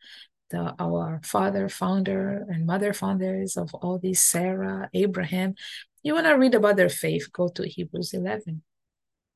the 0.50 0.74
our 0.78 1.20
father 1.22 1.68
founder 1.68 2.46
and 2.48 2.64
mother 2.64 2.94
founders 2.94 3.58
of 3.58 3.74
all 3.74 3.98
these 3.98 4.22
Sarah, 4.22 4.88
Abraham. 4.94 5.54
You 6.02 6.14
want 6.14 6.26
to 6.26 6.38
read 6.38 6.54
about 6.54 6.76
their 6.76 6.88
faith, 6.88 7.30
go 7.30 7.48
to 7.48 7.68
Hebrews 7.68 8.14
11. 8.14 8.62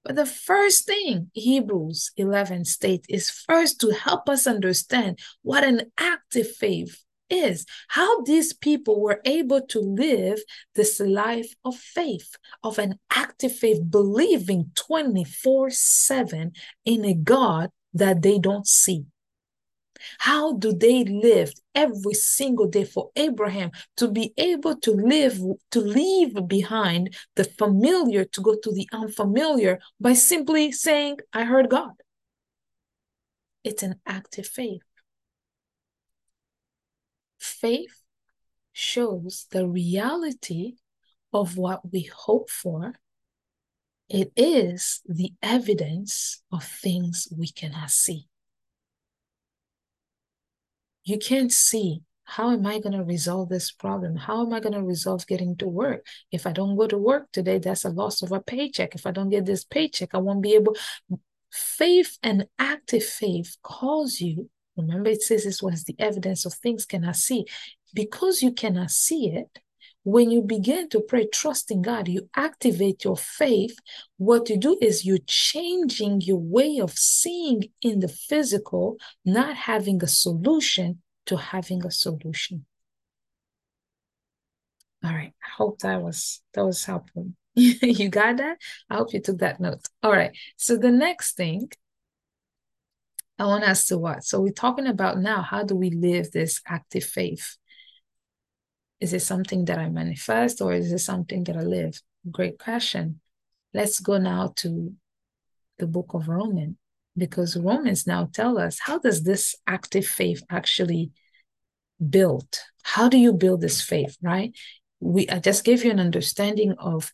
But 0.02 0.16
the 0.16 0.26
first 0.26 0.86
thing 0.86 1.30
Hebrews 1.34 2.12
11 2.16 2.64
states 2.64 3.06
is 3.10 3.28
first 3.28 3.80
to 3.80 3.90
help 3.90 4.30
us 4.30 4.46
understand 4.46 5.18
what 5.42 5.62
an 5.62 5.92
active 5.98 6.50
faith 6.56 7.04
is, 7.32 7.66
how 7.88 8.22
these 8.22 8.52
people 8.52 9.00
were 9.00 9.20
able 9.24 9.62
to 9.68 9.80
live 9.80 10.40
this 10.74 11.00
life 11.00 11.54
of 11.64 11.76
faith, 11.76 12.36
of 12.62 12.78
an 12.78 12.98
active 13.10 13.54
faith, 13.56 13.80
believing 13.90 14.70
24 14.74 15.70
7 15.70 16.52
in 16.84 17.04
a 17.04 17.14
God 17.14 17.70
that 17.94 18.22
they 18.22 18.38
don't 18.38 18.66
see. 18.66 19.06
How 20.18 20.54
do 20.54 20.72
they 20.72 21.04
live 21.04 21.52
every 21.74 22.14
single 22.14 22.66
day 22.66 22.84
for 22.84 23.10
Abraham 23.16 23.70
to 23.96 24.10
be 24.10 24.32
able 24.36 24.76
to 24.80 24.90
live, 24.90 25.40
to 25.70 25.80
leave 25.80 26.48
behind 26.48 27.14
the 27.36 27.44
familiar 27.44 28.24
to 28.24 28.40
go 28.40 28.56
to 28.56 28.72
the 28.72 28.88
unfamiliar 28.92 29.78
by 30.00 30.14
simply 30.14 30.72
saying, 30.72 31.18
I 31.32 31.44
heard 31.44 31.70
God? 31.70 31.92
It's 33.64 33.82
an 33.82 34.00
active 34.06 34.46
faith. 34.46 34.82
Faith 37.42 38.02
shows 38.72 39.46
the 39.50 39.66
reality 39.66 40.76
of 41.32 41.56
what 41.56 41.92
we 41.92 42.02
hope 42.02 42.50
for. 42.50 42.94
It 44.08 44.32
is 44.36 45.00
the 45.06 45.32
evidence 45.42 46.42
of 46.52 46.64
things 46.64 47.28
we 47.36 47.48
cannot 47.48 47.90
see 47.90 48.28
you 51.04 51.18
can't 51.18 51.52
see 51.52 52.02
how 52.24 52.52
am 52.52 52.66
I 52.66 52.78
going 52.78 52.96
to 52.96 53.04
resolve 53.04 53.48
this 53.48 53.72
problem? 53.72 54.16
How 54.16 54.46
am 54.46 54.52
I 54.52 54.60
going 54.60 54.74
to 54.74 54.82
resolve 54.82 55.26
getting 55.26 55.56
to 55.56 55.68
work? 55.68 56.06
If 56.30 56.46
I 56.46 56.52
don't 56.52 56.76
go 56.76 56.86
to 56.86 56.96
work 56.96 57.30
today, 57.32 57.58
that's 57.58 57.84
a 57.84 57.90
loss 57.90 58.22
of 58.22 58.32
a 58.32 58.40
paycheck. 58.40 58.94
If 58.94 59.06
I 59.06 59.10
don't 59.10 59.28
get 59.28 59.44
this 59.44 59.64
paycheck, 59.64 60.14
I 60.14 60.18
won't 60.18 60.40
be 60.40 60.54
able. 60.54 60.76
Faith 61.50 62.18
and 62.22 62.46
active 62.58 63.04
faith 63.04 63.56
calls 63.62 64.20
you. 64.20 64.48
Remember, 64.76 65.10
it 65.10 65.22
says 65.22 65.44
this 65.44 65.62
was 65.62 65.84
the 65.84 65.96
evidence 65.98 66.44
of 66.46 66.54
things 66.54 66.86
cannot 66.86 67.16
see. 67.16 67.44
Because 67.94 68.42
you 68.42 68.52
cannot 68.52 68.90
see 68.90 69.28
it, 69.28 69.58
when 70.04 70.30
you 70.30 70.42
begin 70.42 70.88
to 70.90 71.00
pray, 71.00 71.26
trusting 71.26 71.82
God, 71.82 72.08
you 72.08 72.28
activate 72.34 73.04
your 73.04 73.16
faith. 73.16 73.76
What 74.16 74.48
you 74.48 74.56
do 74.56 74.76
is 74.80 75.04
you're 75.04 75.18
changing 75.26 76.22
your 76.22 76.38
way 76.38 76.78
of 76.80 76.92
seeing 76.92 77.64
in 77.82 78.00
the 78.00 78.08
physical, 78.08 78.96
not 79.24 79.56
having 79.56 80.02
a 80.02 80.08
solution 80.08 81.02
to 81.26 81.36
having 81.36 81.86
a 81.86 81.90
solution. 81.90 82.66
All 85.04 85.12
right. 85.12 85.32
I 85.42 85.48
hope 85.56 85.80
that 85.80 86.02
was 86.02 86.40
that 86.54 86.64
was 86.64 86.84
helpful. 86.84 87.32
you 87.54 88.08
got 88.08 88.38
that? 88.38 88.58
I 88.88 88.96
hope 88.96 89.12
you 89.12 89.20
took 89.20 89.38
that 89.38 89.60
note. 89.60 89.86
All 90.02 90.12
right. 90.12 90.36
So 90.56 90.76
the 90.76 90.90
next 90.90 91.36
thing 91.36 91.70
I 93.38 93.46
want 93.46 93.64
us 93.64 93.86
to 93.86 93.98
what? 93.98 94.24
So 94.24 94.40
we're 94.40 94.52
talking 94.52 94.86
about 94.86 95.18
now 95.18 95.42
how 95.42 95.64
do 95.64 95.74
we 95.74 95.90
live 95.90 96.30
this 96.30 96.60
active 96.66 97.04
faith? 97.04 97.56
Is 99.00 99.12
it 99.12 99.20
something 99.20 99.64
that 99.64 99.78
I 99.78 99.88
manifest 99.88 100.60
or 100.60 100.72
is 100.72 100.92
it 100.92 100.98
something 101.00 101.44
that 101.44 101.56
I 101.56 101.62
live? 101.62 102.00
Great 102.30 102.58
question. 102.58 103.20
Let's 103.74 103.98
go 103.98 104.18
now 104.18 104.52
to 104.56 104.92
the 105.78 105.86
book 105.86 106.14
of 106.14 106.28
Romans 106.28 106.76
because 107.16 107.56
Romans 107.56 108.06
now 108.06 108.28
tell 108.32 108.58
us 108.58 108.78
how 108.80 108.98
does 108.98 109.22
this 109.22 109.56
active 109.66 110.06
faith 110.06 110.42
actually 110.50 111.10
build? 112.10 112.58
How 112.82 113.08
do 113.08 113.18
you 113.18 113.32
build 113.32 113.60
this 113.60 113.82
faith, 113.82 114.16
right? 114.22 114.56
We 115.00 115.28
I 115.28 115.38
just 115.38 115.64
gave 115.64 115.84
you 115.84 115.90
an 115.90 116.00
understanding 116.00 116.74
of 116.78 117.12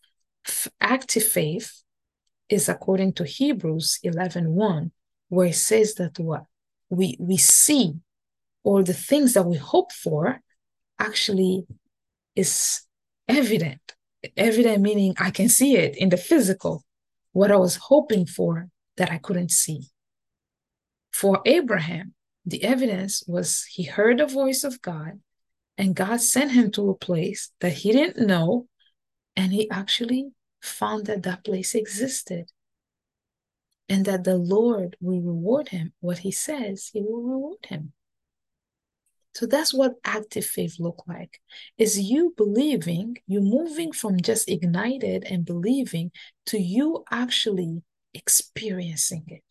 active 0.81 1.25
faith 1.25 1.83
is 2.49 2.69
according 2.69 3.13
to 3.15 3.25
Hebrews 3.25 3.99
11 4.03 4.51
1, 4.51 4.93
where 5.29 5.49
it 5.49 5.55
says 5.55 5.95
that 5.95 6.19
what 6.19 6.45
we 6.91 7.17
we 7.21 7.37
see 7.37 7.95
or 8.65 8.83
the 8.83 8.95
things 8.95 9.35
that 9.35 9.45
we 9.45 9.57
hope 9.57 9.93
for 9.93 10.41
actually 10.99 11.67
is 12.35 12.83
evident. 13.27 13.81
Evident 14.37 14.83
meaning 14.83 15.15
I 15.19 15.31
can 15.31 15.49
see 15.49 15.77
it 15.77 15.97
in 15.97 16.09
the 16.09 16.17
physical, 16.17 16.85
what 17.33 17.53
I 17.53 17.57
was 17.57 17.77
hoping 17.77 18.27
for 18.27 18.69
that 18.97 19.11
I 19.13 19.19
couldn't 19.19 19.53
see. 19.53 19.89
For 21.13 21.41
Abraham, 21.47 22.15
the 22.45 22.65
evidence 22.65 23.23
was 23.27 23.65
he 23.65 23.85
heard 23.85 24.19
the 24.19 24.27
voice 24.27 24.65
of 24.65 24.83
God 24.83 25.21
and 25.79 25.95
God 25.95 26.21
sent 26.21 26.51
him 26.51 26.73
to 26.73 26.91
a 26.91 26.97
place 26.97 27.53
that 27.61 27.73
he 27.73 27.93
didn't 27.93 28.27
know, 28.27 28.67
and 29.37 29.53
he 29.53 29.71
actually 29.71 30.31
found 30.61 31.07
that 31.07 31.23
that 31.23 31.45
place 31.45 31.77
existed 31.77 32.51
and 33.89 34.05
that 34.05 34.25
the 34.25 34.37
Lord 34.37 34.97
will 35.01 35.21
reward 35.21 35.69
him. 35.69 35.93
What 36.01 36.19
he 36.19 36.31
says, 36.31 36.91
he 36.93 37.01
will 37.03 37.23
reward 37.23 37.67
him. 37.67 37.93
So 39.35 39.47
that's 39.47 39.73
what 39.73 39.95
active 40.05 40.45
faith 40.45 40.77
look 40.79 41.05
like. 41.07 41.41
Is 41.77 41.99
you 41.99 42.35
believing, 42.37 43.19
you 43.27 43.41
moving 43.41 43.93
from 43.93 44.21
just 44.21 44.49
ignited 44.49 45.25
and 45.25 45.45
believing 45.45 46.11
to 46.47 46.59
you 46.59 47.05
actually 47.11 47.83
experiencing 48.15 49.25
it. 49.29 49.45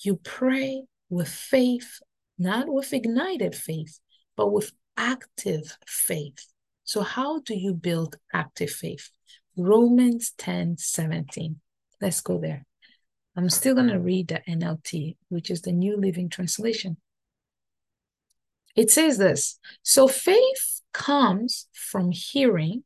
You 0.00 0.16
pray 0.16 0.84
with 1.08 1.28
faith, 1.28 2.00
not 2.38 2.68
with 2.68 2.92
ignited 2.92 3.54
faith, 3.54 3.98
but 4.36 4.52
with 4.52 4.72
active 4.96 5.76
faith. 5.86 6.46
So 6.84 7.00
how 7.02 7.40
do 7.40 7.54
you 7.54 7.72
build 7.72 8.16
active 8.32 8.70
faith? 8.70 9.10
Romans 9.56 10.32
10, 10.36 10.76
17. 10.78 11.60
Let's 12.00 12.20
go 12.20 12.38
there. 12.38 12.66
I'm 13.36 13.48
still 13.48 13.74
going 13.74 13.88
to 13.88 13.98
read 14.00 14.28
the 14.28 14.40
NLT, 14.48 15.16
which 15.28 15.50
is 15.50 15.62
the 15.62 15.72
New 15.72 15.96
Living 15.96 16.28
Translation. 16.28 16.96
It 18.76 18.90
says 18.90 19.18
this 19.18 19.58
So 19.82 20.08
faith 20.08 20.82
comes 20.92 21.68
from 21.72 22.10
hearing, 22.12 22.84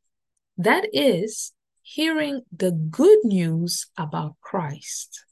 that 0.57 0.87
is, 0.93 1.53
hearing 1.83 2.43
the 2.55 2.73
good 2.73 3.19
news 3.25 3.87
about 3.97 4.37
Christ. 4.41 5.25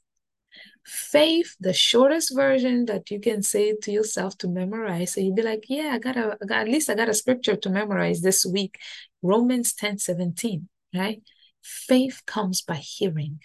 Faith, 0.85 1.55
the 1.59 1.73
shortest 1.73 2.35
version 2.35 2.85
that 2.85 3.09
you 3.09 3.19
can 3.19 3.41
say 3.41 3.73
to 3.81 3.91
yourself 3.91 4.37
to 4.39 4.49
memorize. 4.49 5.13
So 5.13 5.21
you'd 5.21 5.35
be 5.35 5.41
like, 5.41 5.63
yeah, 5.69 5.91
I 5.93 5.99
got, 5.99 6.17
a, 6.17 6.37
at 6.51 6.67
least 6.67 6.89
I 6.89 6.95
got 6.95 7.07
a 7.07 7.13
scripture 7.13 7.55
to 7.55 7.69
memorize 7.69 8.21
this 8.21 8.45
week. 8.45 8.79
Romans 9.21 9.73
10 9.73 9.99
17, 9.99 10.67
right? 10.93 11.21
Faith 11.61 12.23
comes 12.25 12.61
by 12.61 12.75
hearing. 12.75 13.39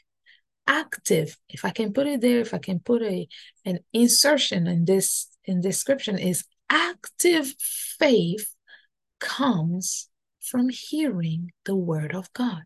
Active, 0.68 1.38
if 1.48 1.64
I 1.64 1.70
can 1.70 1.94
put 1.94 2.06
it 2.06 2.20
there, 2.20 2.40
if 2.40 2.52
I 2.52 2.58
can 2.58 2.78
put 2.78 3.02
a 3.02 3.26
an 3.64 3.78
insertion 3.92 4.66
in 4.66 4.84
this 4.84 5.28
in 5.44 5.62
description 5.62 6.18
is 6.18 6.44
active 6.68 7.54
faith 7.98 8.54
comes 9.18 10.10
from 10.40 10.68
hearing 10.68 11.52
the 11.64 11.74
word 11.74 12.14
of 12.14 12.30
God. 12.34 12.64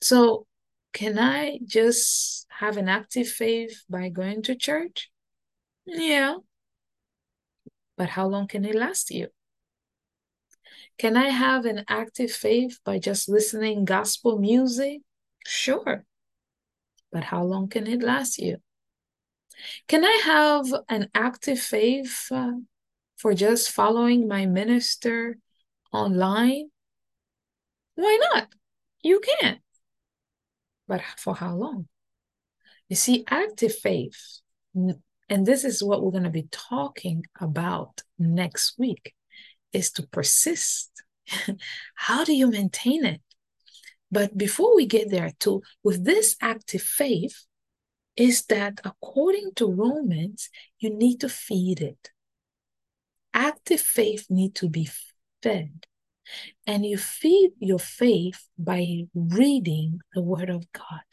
So, 0.00 0.46
can 0.92 1.18
I 1.18 1.58
just 1.66 2.46
have 2.48 2.76
an 2.76 2.88
active 2.88 3.28
faith 3.28 3.82
by 3.90 4.08
going 4.08 4.42
to 4.42 4.54
church? 4.54 5.10
Yeah. 5.84 6.36
But 7.96 8.10
how 8.10 8.26
long 8.26 8.46
can 8.46 8.64
it 8.64 8.74
last 8.74 9.10
you? 9.10 9.28
Can 10.96 11.16
I 11.16 11.28
have 11.28 11.64
an 11.64 11.84
active 11.88 12.30
faith 12.30 12.78
by 12.84 12.98
just 12.98 13.28
listening 13.28 13.84
gospel 13.84 14.38
music? 14.38 15.00
Sure. 15.46 16.04
But 17.12 17.24
how 17.24 17.44
long 17.44 17.68
can 17.68 17.86
it 17.86 18.02
last 18.02 18.38
you? 18.38 18.58
Can 19.88 20.04
I 20.04 20.20
have 20.24 20.66
an 20.88 21.08
active 21.14 21.58
faith 21.58 22.26
uh, 22.30 22.52
for 23.18 23.34
just 23.34 23.70
following 23.70 24.28
my 24.28 24.46
minister 24.46 25.38
online? 25.92 26.70
Why 27.94 28.18
not? 28.32 28.48
You 29.02 29.20
can. 29.20 29.60
But 30.88 31.02
for 31.18 31.34
how 31.34 31.54
long? 31.54 31.88
You 32.88 32.96
see, 32.96 33.24
active 33.28 33.74
faith, 33.76 34.40
and 34.74 35.46
this 35.46 35.64
is 35.64 35.82
what 35.82 36.02
we're 36.02 36.10
going 36.10 36.24
to 36.24 36.30
be 36.30 36.48
talking 36.50 37.24
about 37.40 38.02
next 38.18 38.74
week, 38.78 39.14
is 39.72 39.92
to 39.92 40.06
persist. 40.06 40.90
how 41.94 42.24
do 42.24 42.34
you 42.34 42.48
maintain 42.48 43.04
it? 43.04 43.20
But 44.10 44.36
before 44.36 44.74
we 44.74 44.86
get 44.86 45.10
there, 45.10 45.32
too, 45.38 45.62
with 45.82 46.04
this 46.04 46.36
active 46.40 46.82
faith, 46.82 47.46
is 48.16 48.44
that 48.46 48.80
according 48.84 49.52
to 49.56 49.70
Romans, 49.70 50.50
you 50.78 50.90
need 50.90 51.20
to 51.20 51.28
feed 51.28 51.80
it. 51.80 52.10
Active 53.32 53.80
faith 53.80 54.26
need 54.28 54.54
to 54.56 54.68
be 54.68 54.88
fed. 55.42 55.86
And 56.66 56.84
you 56.84 56.98
feed 56.98 57.52
your 57.58 57.78
faith 57.78 58.48
by 58.58 59.04
reading 59.14 60.00
the 60.14 60.22
word 60.22 60.50
of 60.50 60.70
God. 60.72 61.06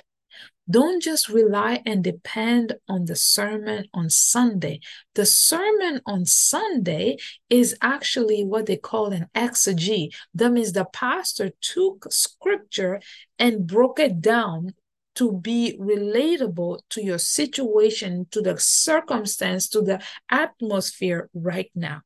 Don't 0.70 1.02
just 1.02 1.30
rely 1.30 1.82
and 1.86 2.04
depend 2.04 2.76
on 2.90 3.06
the 3.06 3.16
sermon 3.16 3.86
on 3.94 4.10
Sunday. 4.10 4.82
The 5.16 5.26
sermon 5.26 6.02
on 6.06 6.26
Sunday 6.26 7.18
is 7.50 7.78
actually 7.82 8.44
what 8.44 8.66
they 8.66 8.76
call 8.76 9.14
an 9.14 9.28
exegy. 9.34 10.14
That 10.34 10.52
means 10.52 10.74
the 10.74 10.86
pastor 10.86 11.52
took 11.62 12.12
scripture 12.12 13.00
and 13.40 13.66
broke 13.66 14.00
it 14.00 14.20
down 14.20 14.74
to 15.16 15.32
be 15.32 15.78
relatable 15.80 16.80
to 16.92 17.02
your 17.02 17.18
situation, 17.18 18.28
to 18.32 18.42
the 18.42 18.60
circumstance, 18.60 19.68
to 19.70 19.82
the 19.82 20.04
atmosphere 20.30 21.30
right 21.34 21.72
now. 21.74 22.02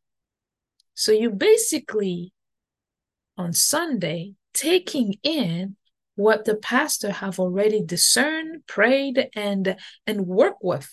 So 0.94 1.12
you 1.12 1.32
basically, 1.32 2.32
on 3.38 3.54
Sunday, 3.54 4.36
taking 4.54 5.16
in 5.24 5.76
what 6.16 6.46
the 6.46 6.56
pastor 6.56 7.12
have 7.12 7.40
already 7.40 7.82
discerned, 7.84 8.66
prayed, 8.68 9.30
and, 9.36 9.76
and 10.06 10.28
work 10.28 10.58
with. 10.62 10.90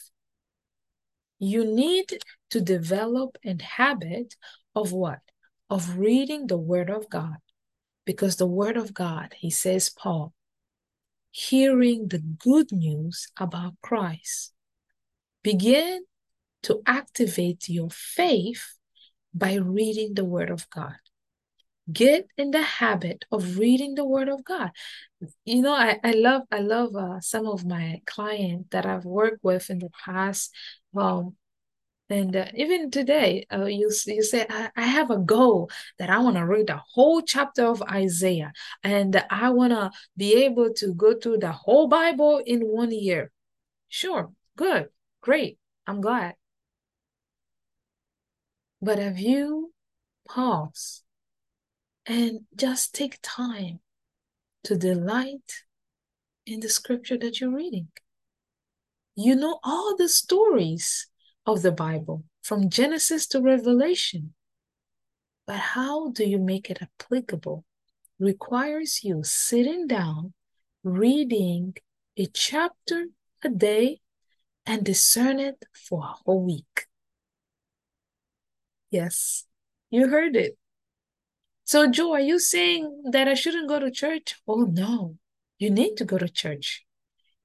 You 1.39 1.65
need 1.65 2.19
to 2.51 2.61
develop 2.61 3.37
a 3.45 3.61
habit 3.63 4.35
of 4.75 4.93
what? 4.93 5.21
Of 5.71 5.99
reading 5.99 6.47
the 6.47 6.57
word 6.57 6.91
of 6.91 7.09
God. 7.11 7.37
Because 8.05 8.37
the 8.37 8.47
word 8.47 8.77
of 8.77 8.95
God, 8.95 9.35
he 9.37 9.51
says, 9.51 9.91
Paul, 9.91 10.33
hearing 11.31 12.09
the 12.09 12.19
good 12.19 12.73
news 12.73 13.29
about 13.37 13.75
Christ. 13.83 14.53
Begin 15.43 16.05
to 16.63 16.81
activate 16.87 17.69
your 17.69 17.91
faith 17.91 18.79
by 19.35 19.55
reading 19.55 20.15
the 20.15 20.25
word 20.25 20.51
of 20.51 20.69
God 20.71 20.97
get 21.93 22.27
in 22.37 22.51
the 22.51 22.63
habit 22.63 23.25
of 23.33 23.59
reading 23.59 23.95
the 23.95 24.05
word 24.05 24.29
of 24.29 24.45
god. 24.45 24.71
You 25.45 25.63
know 25.63 25.75
i, 25.75 25.99
I 26.05 26.13
love 26.13 26.43
i 26.53 26.59
love 26.61 26.95
uh, 26.97 27.21
some 27.21 27.47
of 27.47 27.65
my 27.65 28.03
clients 28.07 28.69
that 28.71 28.87
i've 28.87 29.05
worked 29.05 29.43
with 29.43 29.71
in 29.71 29.79
the 29.79 29.91
past 30.05 30.53
um 30.97 31.35
and 32.11 32.35
uh, 32.37 32.47
even 32.55 32.91
today 32.91 33.47
uh, 33.53 33.65
you, 33.65 33.91
you 34.07 34.23
say 34.23 34.47
I, 34.49 34.71
I 34.77 34.83
have 34.83 35.11
a 35.11 35.19
goal 35.19 35.71
that 35.99 36.11
i 36.11 36.19
want 36.19 36.37
to 36.37 36.47
read 36.47 36.69
the 36.69 36.81
whole 36.95 37.23
chapter 37.23 37.65
of 37.67 37.83
isaiah 37.83 38.53
and 38.83 39.25
i 39.31 39.51
want 39.51 39.73
to 39.73 39.91
be 40.17 40.45
able 40.45 40.73
to 40.75 40.95
go 40.95 41.15
through 41.15 41.39
the 41.39 41.53
whole 41.53 41.89
bible 41.89 42.43
in 42.45 42.61
one 42.61 42.93
year. 42.93 43.31
Sure 43.89 44.31
good 44.57 44.89
great 45.21 45.59
i'm 45.87 46.01
glad. 46.01 46.35
But 48.81 48.99
have 48.99 49.19
you 49.19 49.73
paused 50.29 51.03
and 52.09 52.41
just 52.57 52.95
take 52.95 53.19
time 53.23 53.81
to 54.65 54.77
delight 54.77 55.65
in 56.47 56.61
the 56.61 56.69
scripture 56.69 57.19
that 57.19 57.39
you're 57.41 57.55
reading. 57.55 57.89
You 59.15 59.37
know 59.37 59.61
all 59.63 59.95
the 59.95 60.09
stories 60.09 61.09
of 61.45 61.61
the 61.63 61.73
Bible 61.73 62.25
from 62.43 62.71
Genesis 62.71 63.27
to 63.29 63.43
Revelation. 63.43 64.35
But 65.47 65.57
how 65.57 66.11
do 66.11 66.25
you 66.25 66.39
make 66.39 66.71
it 66.71 66.81
applicable? 66.81 67.65
Requires 68.19 69.05
you 69.05 69.23
sitting 69.23 69.87
down, 69.87 70.33
reading 70.83 71.75
a 72.17 72.27
chapter 72.27 73.07
a 73.45 73.49
day, 73.49 74.01
and 74.67 74.85
discern 74.85 75.39
it 75.39 75.65
for 75.73 76.03
a 76.03 76.15
whole 76.25 76.45
week. 76.45 76.87
Yes, 78.91 79.45
you 79.91 80.09
heard 80.09 80.37
it. 80.37 80.58
So, 81.69 81.87
Joy, 81.87 82.13
are 82.13 82.21
you 82.21 82.39
saying 82.39 83.11
that 83.13 83.29
I 83.29 83.35
shouldn't 83.35 83.69
go 83.69 83.79
to 83.79 83.91
church? 83.91 84.37
Oh, 84.49 84.63
no. 84.63 85.19
You 85.59 85.69
need 85.69 85.97
to 85.97 86.07
go 86.07 86.17
to 86.17 86.27
church. 86.27 86.87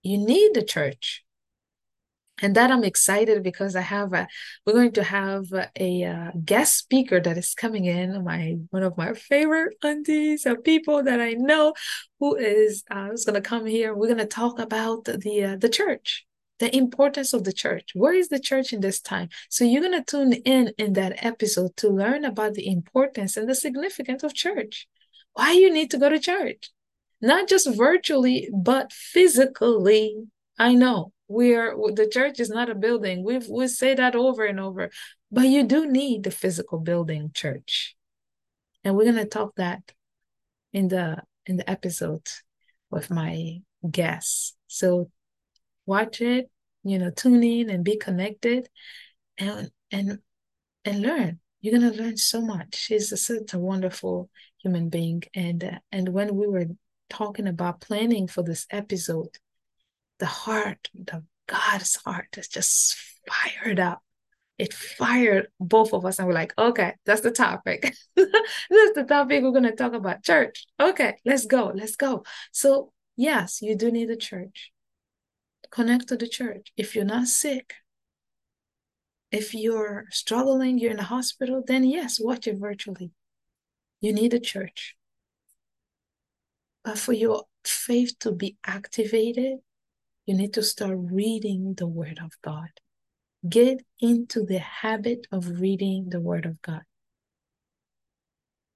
You 0.02 0.18
need 0.18 0.54
the 0.54 0.64
church. 0.64 1.26
And 2.42 2.56
that 2.56 2.72
I'm 2.72 2.86
excited 2.86 3.44
because 3.44 3.76
I 3.76 3.82
have 3.82 4.14
a, 4.14 4.30
we're 4.66 4.76
going 4.76 4.94
to 4.94 5.04
have 5.04 5.52
a, 5.52 5.68
a 5.78 6.32
guest 6.42 6.78
speaker 6.78 7.20
that 7.20 7.38
is 7.38 7.54
coming 7.54 7.84
in. 7.84 8.24
My 8.24 8.56
one 8.70 8.84
of 8.84 8.98
my 8.98 9.14
favorite 9.14 9.76
aunties 9.84 10.46
of 10.46 10.64
people 10.64 11.04
that 11.04 11.20
I 11.20 11.34
know, 11.34 11.74
who 12.22 12.38
is 12.38 12.86
uh, 12.90 13.10
is 13.12 13.26
going 13.26 13.36
to 13.36 13.42
come 13.42 13.66
here. 13.66 13.94
We're 13.94 14.08
going 14.08 14.20
to 14.20 14.26
talk 14.26 14.58
about 14.58 15.04
the 15.04 15.44
uh, 15.44 15.56
the 15.58 15.68
church 15.68 16.26
the 16.60 16.76
importance 16.76 17.34
of 17.34 17.44
the 17.44 17.54
church. 17.54 17.92
Where 17.94 18.14
is 18.14 18.30
the 18.30 18.40
church 18.40 18.74
in 18.74 18.82
this 18.82 19.02
time? 19.02 19.30
So 19.50 19.66
you're 19.66 19.82
going 19.82 20.04
to 20.04 20.04
tune 20.04 20.34
in 20.34 20.72
in 20.78 20.94
that 20.94 21.24
episode 21.24 21.76
to 21.78 21.90
learn 21.90 22.26
about 22.26 22.54
the 22.54 22.68
importance 22.68 23.38
and 23.38 23.50
the 23.50 23.56
significance 23.56 24.24
of 24.24 24.34
church. 24.34 24.88
Why 25.34 25.54
you 25.54 25.74
need 25.74 25.92
to 25.92 25.98
go 25.98 26.10
to 26.10 26.20
church? 26.20 26.70
Not 27.22 27.48
just 27.48 27.74
virtually, 27.76 28.50
but 28.54 28.92
physically. 28.92 30.16
I 30.60 30.76
know 30.76 31.12
we're 31.28 31.76
the 31.94 32.08
church 32.12 32.40
is 32.40 32.50
not 32.50 32.70
a 32.70 32.76
building. 32.76 33.24
We've 33.24 33.48
we 33.48 33.68
say 33.68 33.96
that 33.96 34.16
over 34.16 34.46
and 34.46 34.60
over, 34.60 34.92
but 35.32 35.48
you 35.48 35.64
do 35.64 35.90
need 35.90 36.24
the 36.24 36.32
physical 36.32 36.80
building 36.80 37.32
church. 37.34 37.96
And 38.84 38.96
we're 38.96 39.12
going 39.12 39.16
to 39.16 39.26
talk 39.26 39.56
that 39.56 39.94
in 40.74 40.90
the 40.90 41.24
in 41.46 41.58
the 41.58 41.70
episode 41.70 42.28
with 42.92 43.10
my 43.10 43.62
guests. 43.90 44.56
So 44.68 45.10
watch 45.86 46.22
it, 46.22 46.50
you 46.84 47.00
know, 47.00 47.12
tune 47.12 47.44
in 47.44 47.70
and 47.70 47.84
be 47.84 47.98
connected 47.98 48.70
and 49.38 49.72
and 49.92 50.20
and 50.86 51.02
learn. 51.02 51.40
You're 51.62 51.80
gonna 51.80 51.94
learn 51.94 52.18
so 52.18 52.42
much. 52.42 52.76
She's 52.76 53.12
a, 53.12 53.18
such 53.18 53.54
a 53.54 53.60
wonderful 53.60 54.30
human 54.62 54.90
being. 54.90 55.24
And 55.34 55.64
uh, 55.64 55.80
and 55.92 56.10
when 56.10 56.36
we 56.36 56.48
were 56.48 56.68
talking 57.10 57.48
about 57.48 57.82
planning 57.82 58.28
for 58.28 58.44
this 58.44 58.66
episode, 58.70 59.38
the 60.20 60.26
heart, 60.26 60.90
the 60.94 61.24
God's 61.48 61.96
heart 61.96 62.38
is 62.38 62.48
just 62.48 62.98
fired 63.30 63.80
up. 63.80 64.02
It 64.58 64.74
fired 64.74 65.48
both 65.60 65.94
of 65.94 66.06
us, 66.06 66.20
and 66.20 66.28
we're 66.28 66.34
like, 66.34 66.54
okay, 66.58 66.94
that's 67.06 67.22
the 67.22 67.32
topic. 67.32 67.94
that's 68.16 68.94
the 68.96 69.06
topic 69.08 69.42
we're 69.42 69.52
gonna 69.52 69.76
talk 69.76 69.94
about. 69.94 70.24
Church. 70.24 70.66
Okay, 70.80 71.16
let's 71.26 71.46
go. 71.46 71.72
Let's 71.74 71.96
go. 71.96 72.24
So 72.52 72.92
yes, 73.16 73.62
you 73.62 73.76
do 73.76 73.90
need 73.92 74.10
a 74.10 74.18
church 74.18 74.72
connect 75.74 76.08
to 76.10 76.18
the 76.18 76.28
church. 76.28 76.72
If 76.78 76.96
you're 76.96 77.04
not 77.04 77.28
sick, 77.28 77.74
if 79.32 79.56
you're 79.56 80.06
struggling, 80.12 80.78
you're 80.78 80.92
in 80.92 80.98
the 80.98 81.04
hospital, 81.04 81.64
then 81.66 81.84
yes, 81.84 82.20
watch 82.20 82.48
it 82.48 82.58
virtually. 82.60 83.12
You 84.00 84.14
need 84.14 84.34
a 84.34 84.40
church. 84.40 84.96
But 86.84 87.00
for 87.00 87.14
your 87.14 87.46
faith 87.66 88.20
to 88.20 88.32
be 88.32 88.58
activated, 88.66 89.60
you 90.26 90.36
need 90.36 90.54
to 90.54 90.64
start 90.64 90.98
reading 91.00 91.74
the 91.76 91.88
Word 91.88 92.20
of 92.24 92.32
God. 92.44 92.70
Get 93.50 93.82
into 94.00 94.46
the 94.46 94.60
habit 94.60 95.26
of 95.32 95.60
reading 95.60 96.10
the 96.10 96.22
Word 96.22 96.46
of 96.46 96.62
God. 96.62 96.84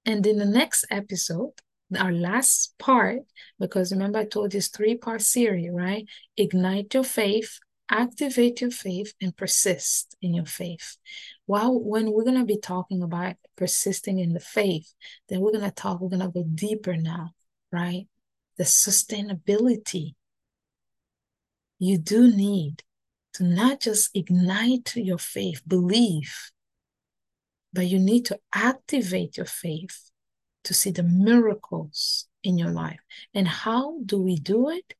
And 0.04 0.26
in 0.26 0.38
the 0.38 0.46
next 0.46 0.86
episode, 0.90 1.52
our 1.96 2.12
last 2.12 2.74
part, 2.78 3.20
because 3.58 3.92
remember 3.92 4.18
I 4.18 4.24
told 4.26 4.52
you 4.52 4.58
this 4.58 4.68
three-part 4.68 5.22
series, 5.22 5.70
right? 5.72 6.06
Ignite 6.36 6.92
your 6.92 7.04
faith, 7.04 7.58
activate 7.90 8.60
your 8.60 8.70
faith, 8.70 9.14
and 9.22 9.36
persist 9.36 10.16
in 10.20 10.34
your 10.34 10.44
faith. 10.44 10.98
While 11.46 11.80
when 11.80 12.12
we're 12.12 12.24
gonna 12.24 12.44
be 12.44 12.58
talking 12.58 13.02
about 13.02 13.36
persisting 13.56 14.18
in 14.18 14.34
the 14.34 14.40
faith, 14.40 14.92
then 15.28 15.40
we're 15.40 15.52
gonna 15.52 15.70
talk, 15.70 16.00
we're 16.00 16.10
gonna 16.10 16.30
go 16.30 16.42
deeper 16.42 16.96
now, 16.96 17.30
right? 17.72 18.06
The 18.58 18.64
sustainability. 18.64 20.14
You 21.78 21.96
do 21.96 22.30
need 22.30 22.82
to 23.34 23.44
not 23.44 23.80
just 23.80 24.10
ignite 24.14 24.96
your 24.96 25.18
faith, 25.18 25.62
believe, 25.66 26.50
but 27.72 27.86
you 27.86 27.98
need 27.98 28.26
to 28.26 28.38
activate 28.52 29.36
your 29.36 29.46
faith 29.46 30.10
to 30.64 30.74
see 30.74 30.90
the 30.90 31.02
miracles 31.02 32.26
in 32.42 32.58
your 32.58 32.70
life. 32.70 33.00
And 33.34 33.48
how 33.48 33.98
do 34.04 34.20
we 34.20 34.36
do 34.36 34.70
it? 34.70 34.94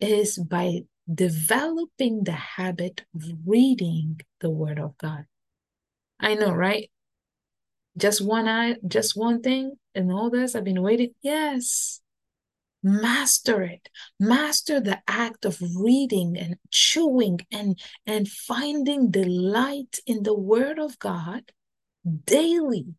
Is 0.00 0.38
by 0.38 0.82
developing 1.12 2.24
the 2.24 2.32
habit 2.32 3.04
of 3.14 3.24
reading 3.46 4.20
the 4.40 4.50
Word 4.50 4.78
of 4.78 4.96
God. 4.98 5.24
I 6.20 6.34
know, 6.34 6.52
right? 6.52 6.90
Just 7.96 8.24
one 8.24 8.48
eye, 8.48 8.76
just 8.86 9.16
one 9.16 9.42
thing, 9.42 9.72
and 9.94 10.12
all 10.12 10.30
this. 10.30 10.54
I've 10.54 10.64
been 10.64 10.82
waiting. 10.82 11.14
Yes. 11.22 12.00
Master 12.82 13.62
it. 13.62 13.88
Master 14.20 14.78
the 14.78 15.00
act 15.08 15.44
of 15.44 15.60
reading 15.60 16.36
and 16.36 16.56
chewing 16.70 17.40
and, 17.50 17.80
and 18.06 18.28
finding 18.28 19.10
delight 19.10 19.98
in 20.06 20.22
the 20.22 20.34
Word 20.34 20.78
of 20.78 20.98
God 20.98 21.50
daily 22.24 22.94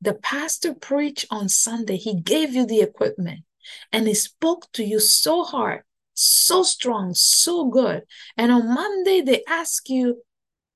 the 0.00 0.14
pastor 0.14 0.74
preached 0.74 1.26
on 1.30 1.48
Sunday. 1.48 1.96
He 1.96 2.20
gave 2.20 2.54
you 2.54 2.66
the 2.66 2.80
equipment. 2.80 3.40
And 3.92 4.06
he 4.06 4.14
spoke 4.14 4.70
to 4.72 4.84
you 4.84 5.00
so 5.00 5.42
hard, 5.42 5.82
so 6.14 6.62
strong, 6.62 7.14
so 7.14 7.66
good. 7.66 8.04
And 8.36 8.52
on 8.52 8.72
Monday, 8.72 9.20
they 9.20 9.42
ask 9.48 9.88
you, 9.88 10.22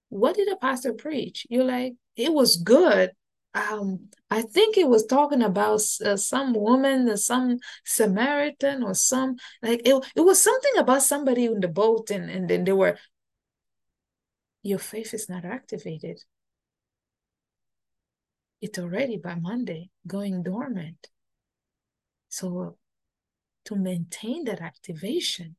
What 0.08 0.36
did 0.36 0.48
the 0.48 0.56
pastor 0.56 0.92
preach? 0.92 1.46
You're 1.48 1.64
like, 1.64 1.94
It 2.16 2.32
was 2.32 2.56
good. 2.56 3.12
Um, 3.52 4.08
I 4.30 4.42
think 4.42 4.76
it 4.76 4.88
was 4.88 5.06
talking 5.06 5.42
about 5.42 5.82
uh, 6.04 6.16
some 6.16 6.52
woman, 6.54 7.08
uh, 7.08 7.16
some 7.16 7.58
Samaritan, 7.84 8.84
or 8.84 8.94
some 8.94 9.36
like 9.62 9.82
it, 9.84 10.04
it 10.14 10.20
was 10.20 10.40
something 10.40 10.76
about 10.78 11.02
somebody 11.02 11.46
in 11.46 11.60
the 11.60 11.68
boat, 11.68 12.10
and, 12.10 12.30
and 12.30 12.48
then 12.48 12.64
they 12.64 12.72
were, 12.72 12.96
Your 14.62 14.78
faith 14.78 15.14
is 15.14 15.28
not 15.28 15.44
activated. 15.44 16.20
It's 18.60 18.78
already 18.78 19.16
by 19.16 19.36
Monday 19.36 19.90
going 20.06 20.42
dormant. 20.42 21.08
So 22.28 22.76
to 23.64 23.76
maintain 23.76 24.44
that 24.44 24.60
activation, 24.60 25.56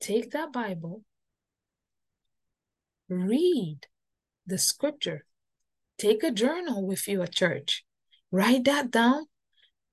take 0.00 0.32
that 0.32 0.52
Bible, 0.52 1.04
read 3.08 3.86
the 4.46 4.58
scripture, 4.58 5.24
take 5.98 6.22
a 6.22 6.30
journal 6.30 6.86
with 6.86 7.06
you 7.06 7.22
at 7.22 7.32
church, 7.32 7.84
write 8.30 8.64
that 8.64 8.90
down, 8.90 9.26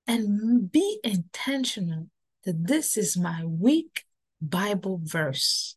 and 0.08 0.72
be 0.72 1.00
intentional 1.04 2.10
that 2.46 2.68
this 2.68 2.98
is 2.98 3.18
my 3.18 3.44
week 3.44 4.06
Bible 4.42 5.00
verse. 5.04 5.76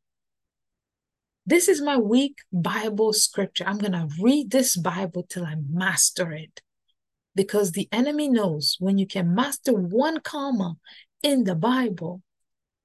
This 1.48 1.66
is 1.66 1.80
my 1.80 1.96
week 1.96 2.40
Bible 2.52 3.14
scripture. 3.14 3.64
I'm 3.66 3.78
going 3.78 3.92
to 3.92 4.10
read 4.20 4.50
this 4.50 4.76
Bible 4.76 5.24
till 5.26 5.46
I 5.46 5.54
master 5.70 6.30
it 6.30 6.60
because 7.34 7.72
the 7.72 7.88
enemy 7.90 8.28
knows 8.28 8.76
when 8.80 8.98
you 8.98 9.06
can 9.06 9.34
master 9.34 9.72
one 9.72 10.20
comma 10.20 10.76
in 11.22 11.44
the 11.44 11.54
Bible, 11.54 12.20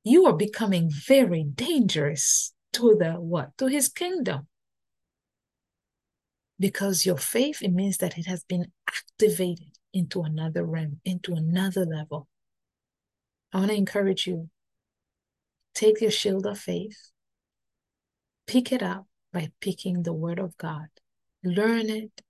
you 0.06 0.26
are 0.28 0.38
becoming 0.38 0.90
very 0.90 1.44
dangerous 1.44 2.54
to 2.72 2.96
the 2.98 3.16
what? 3.16 3.50
To 3.58 3.66
his 3.66 3.90
kingdom. 3.90 4.48
Because 6.58 7.06
your 7.06 7.18
faith, 7.18 7.62
it 7.62 7.74
means 7.74 7.98
that 7.98 8.18
it 8.18 8.28
has 8.28 8.46
been 8.46 8.72
activated 8.88 9.78
into 9.94 10.22
another 10.22 10.64
realm, 10.64 11.02
into 11.04 11.34
another 11.34 11.86
level. 11.86 12.30
I 13.52 13.58
want 13.58 13.72
to 13.72 13.76
encourage 13.76 14.26
you 14.26 14.50
take 15.76 16.00
your 16.00 16.12
shield 16.12 16.46
of 16.46 16.58
faith, 16.58 17.10
pick 18.48 18.72
it 18.72 18.84
up 18.84 19.08
by 19.32 19.52
picking 19.60 20.04
the 20.04 20.14
word 20.14 20.40
of 20.40 20.58
God, 20.58 20.88
learn 21.44 21.90
it, 21.90 22.22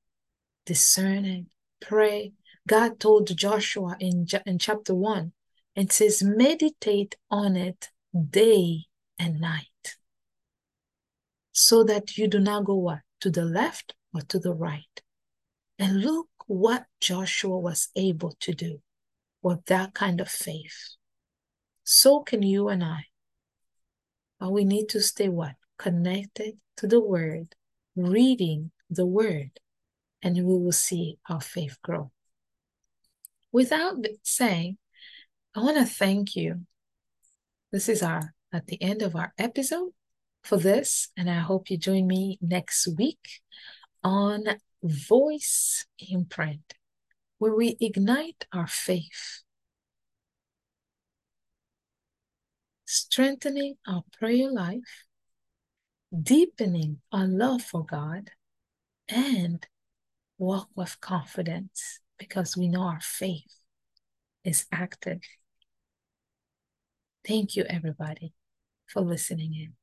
discern 0.66 1.26
it, 1.26 1.46
pray. 1.82 2.34
God 2.68 3.00
told 3.00 3.36
Joshua 3.36 3.98
in, 4.00 4.26
in 4.46 4.58
chapter 4.58 4.96
1, 4.96 5.34
and 5.76 5.92
says, 5.92 6.24
meditate 6.24 7.16
on 7.30 7.56
it 7.56 7.90
day 8.30 8.86
and 9.20 9.42
night. 9.42 9.68
So 11.52 11.84
that 11.84 12.18
you 12.18 12.28
do 12.28 12.40
not 12.40 12.66
go 12.66 12.76
what? 12.76 13.00
To 13.22 13.30
the 13.30 13.46
left 13.46 13.94
or 14.14 14.22
to 14.22 14.40
the 14.40 14.54
right. 14.54 15.02
And 15.80 16.02
look 16.02 16.28
what 16.48 16.86
Joshua 17.00 17.58
was 17.58 17.90
able 17.96 18.34
to 18.42 18.54
do 18.54 18.82
with 19.42 19.66
that 19.66 19.94
kind 19.94 20.22
of 20.22 20.30
faith. 20.30 20.96
So 21.84 22.22
can 22.22 22.44
you 22.44 22.70
and 22.70 22.84
I. 22.84 23.08
But 24.40 24.52
we 24.52 24.64
need 24.64 24.90
to 24.90 25.02
stay 25.02 25.30
what? 25.30 25.56
Connected 25.84 26.60
to 26.78 26.88
the 26.88 27.02
word, 27.02 27.56
reading 27.94 28.72
the 28.90 29.06
word, 29.06 29.60
and 30.22 30.38
we 30.38 30.44
will 30.44 30.72
see 30.72 31.18
our 31.30 31.42
faith 31.42 31.78
grow. 31.84 32.10
Without 33.52 33.98
saying, 34.24 34.78
I 35.54 35.60
want 35.60 35.76
to 35.76 35.86
thank 35.86 36.38
you. 36.38 36.62
This 37.74 37.90
is 37.90 38.02
our 38.02 38.34
at 38.54 38.68
the 38.68 38.82
end 38.82 39.02
of 39.02 39.14
our 39.14 39.34
episode 39.38 39.90
for 40.42 40.56
this, 40.56 41.10
and 41.18 41.30
I 41.30 41.40
hope 41.40 41.70
you 41.70 41.76
join 41.76 42.08
me 42.08 42.38
next 42.40 42.88
week 42.88 43.42
on 44.06 44.46
Voice 44.82 45.86
Imprint, 46.00 46.76
where 47.40 47.54
we 47.54 47.76
ignite 47.82 48.46
our 48.54 48.68
faith, 48.68 49.44
strengthening 52.86 53.76
our 53.86 54.04
prayer 54.18 54.50
life, 54.50 55.04
deepening 56.22 57.00
our 57.12 57.26
love 57.26 57.62
for 57.62 57.86
God, 57.86 58.32
and 59.10 59.66
walk 60.38 60.70
with 60.76 61.00
confidence 61.02 62.00
because 62.18 62.56
we 62.56 62.68
know 62.68 62.84
our 62.84 63.02
faith 63.02 63.56
is 64.44 64.66
active. 64.72 65.22
Thank 67.28 67.56
you, 67.56 67.64
everybody, 67.70 68.34
for 68.88 69.02
listening 69.02 69.54
in. 69.56 69.74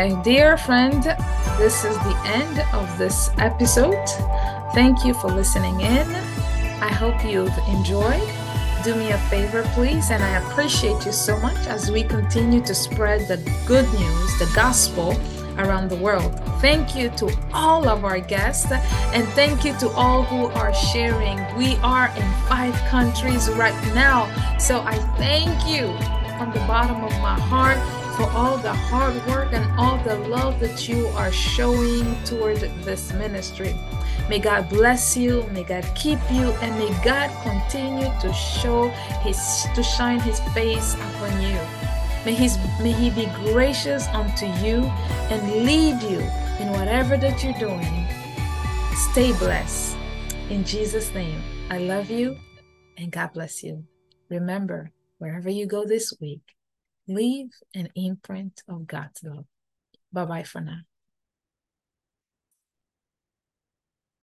My 0.00 0.22
dear 0.22 0.56
friend, 0.56 1.02
this 1.58 1.84
is 1.84 1.94
the 1.98 2.16
end 2.24 2.58
of 2.72 2.86
this 2.96 3.28
episode. 3.36 4.08
Thank 4.72 5.04
you 5.04 5.12
for 5.12 5.28
listening 5.28 5.78
in. 5.82 6.08
I 6.80 6.90
hope 6.90 7.22
you've 7.22 7.58
enjoyed. 7.68 8.26
Do 8.82 8.94
me 8.94 9.10
a 9.10 9.18
favor, 9.28 9.62
please, 9.74 10.10
and 10.10 10.22
I 10.24 10.38
appreciate 10.38 11.04
you 11.04 11.12
so 11.12 11.38
much 11.40 11.66
as 11.66 11.90
we 11.90 12.02
continue 12.02 12.62
to 12.62 12.74
spread 12.74 13.28
the 13.28 13.36
good 13.66 13.84
news, 13.92 14.38
the 14.38 14.50
gospel 14.54 15.20
around 15.58 15.90
the 15.90 15.96
world. 15.96 16.32
Thank 16.62 16.96
you 16.96 17.10
to 17.18 17.30
all 17.52 17.86
of 17.86 18.02
our 18.02 18.20
guests 18.20 18.72
and 19.12 19.28
thank 19.40 19.66
you 19.66 19.76
to 19.80 19.90
all 19.90 20.22
who 20.22 20.46
are 20.60 20.72
sharing. 20.72 21.36
We 21.58 21.76
are 21.82 22.08
in 22.16 22.28
five 22.48 22.74
countries 22.88 23.50
right 23.50 23.78
now. 23.94 24.32
So 24.56 24.80
I 24.80 24.96
thank 25.18 25.68
you 25.68 25.88
from 26.38 26.54
the 26.54 26.64
bottom 26.66 27.04
of 27.04 27.12
my 27.20 27.38
heart 27.38 27.99
for 28.20 28.30
all 28.32 28.58
the 28.58 28.72
hard 28.72 29.14
work 29.26 29.50
and 29.54 29.64
all 29.80 29.96
the 30.04 30.14
love 30.28 30.60
that 30.60 30.86
you 30.86 31.06
are 31.16 31.32
showing 31.32 32.04
toward 32.24 32.58
this 32.84 33.14
ministry. 33.14 33.74
May 34.28 34.38
God 34.38 34.68
bless 34.68 35.16
you, 35.16 35.44
may 35.52 35.64
God 35.64 35.86
keep 35.94 36.18
you, 36.30 36.50
and 36.60 36.78
may 36.78 36.90
God 37.02 37.30
continue 37.42 38.12
to 38.20 38.30
show 38.34 38.88
his 39.24 39.38
to 39.74 39.82
shine 39.82 40.20
his 40.20 40.38
face 40.52 40.92
upon 40.94 41.40
you. 41.40 41.58
May 42.26 42.34
his 42.34 42.58
may 42.82 42.92
he 42.92 43.08
be 43.08 43.24
gracious 43.50 44.06
unto 44.08 44.44
you 44.62 44.84
and 45.32 45.64
lead 45.64 46.02
you 46.02 46.20
in 46.60 46.70
whatever 46.72 47.16
that 47.16 47.42
you're 47.42 47.58
doing. 47.58 48.06
Stay 49.12 49.32
blessed. 49.38 49.96
In 50.50 50.62
Jesus' 50.62 51.14
name, 51.14 51.40
I 51.70 51.78
love 51.78 52.10
you 52.10 52.36
and 52.98 53.10
God 53.10 53.32
bless 53.32 53.62
you. 53.62 53.84
Remember, 54.28 54.92
wherever 55.16 55.48
you 55.48 55.64
go 55.64 55.86
this 55.86 56.12
week, 56.20 56.42
leave 57.10 57.50
an 57.74 57.88
imprint 57.94 58.62
of 58.68 58.86
God's 58.86 59.22
love. 59.24 59.44
Bye 60.12 60.24
bye 60.24 60.42
for 60.44 60.60
now. 60.60 60.80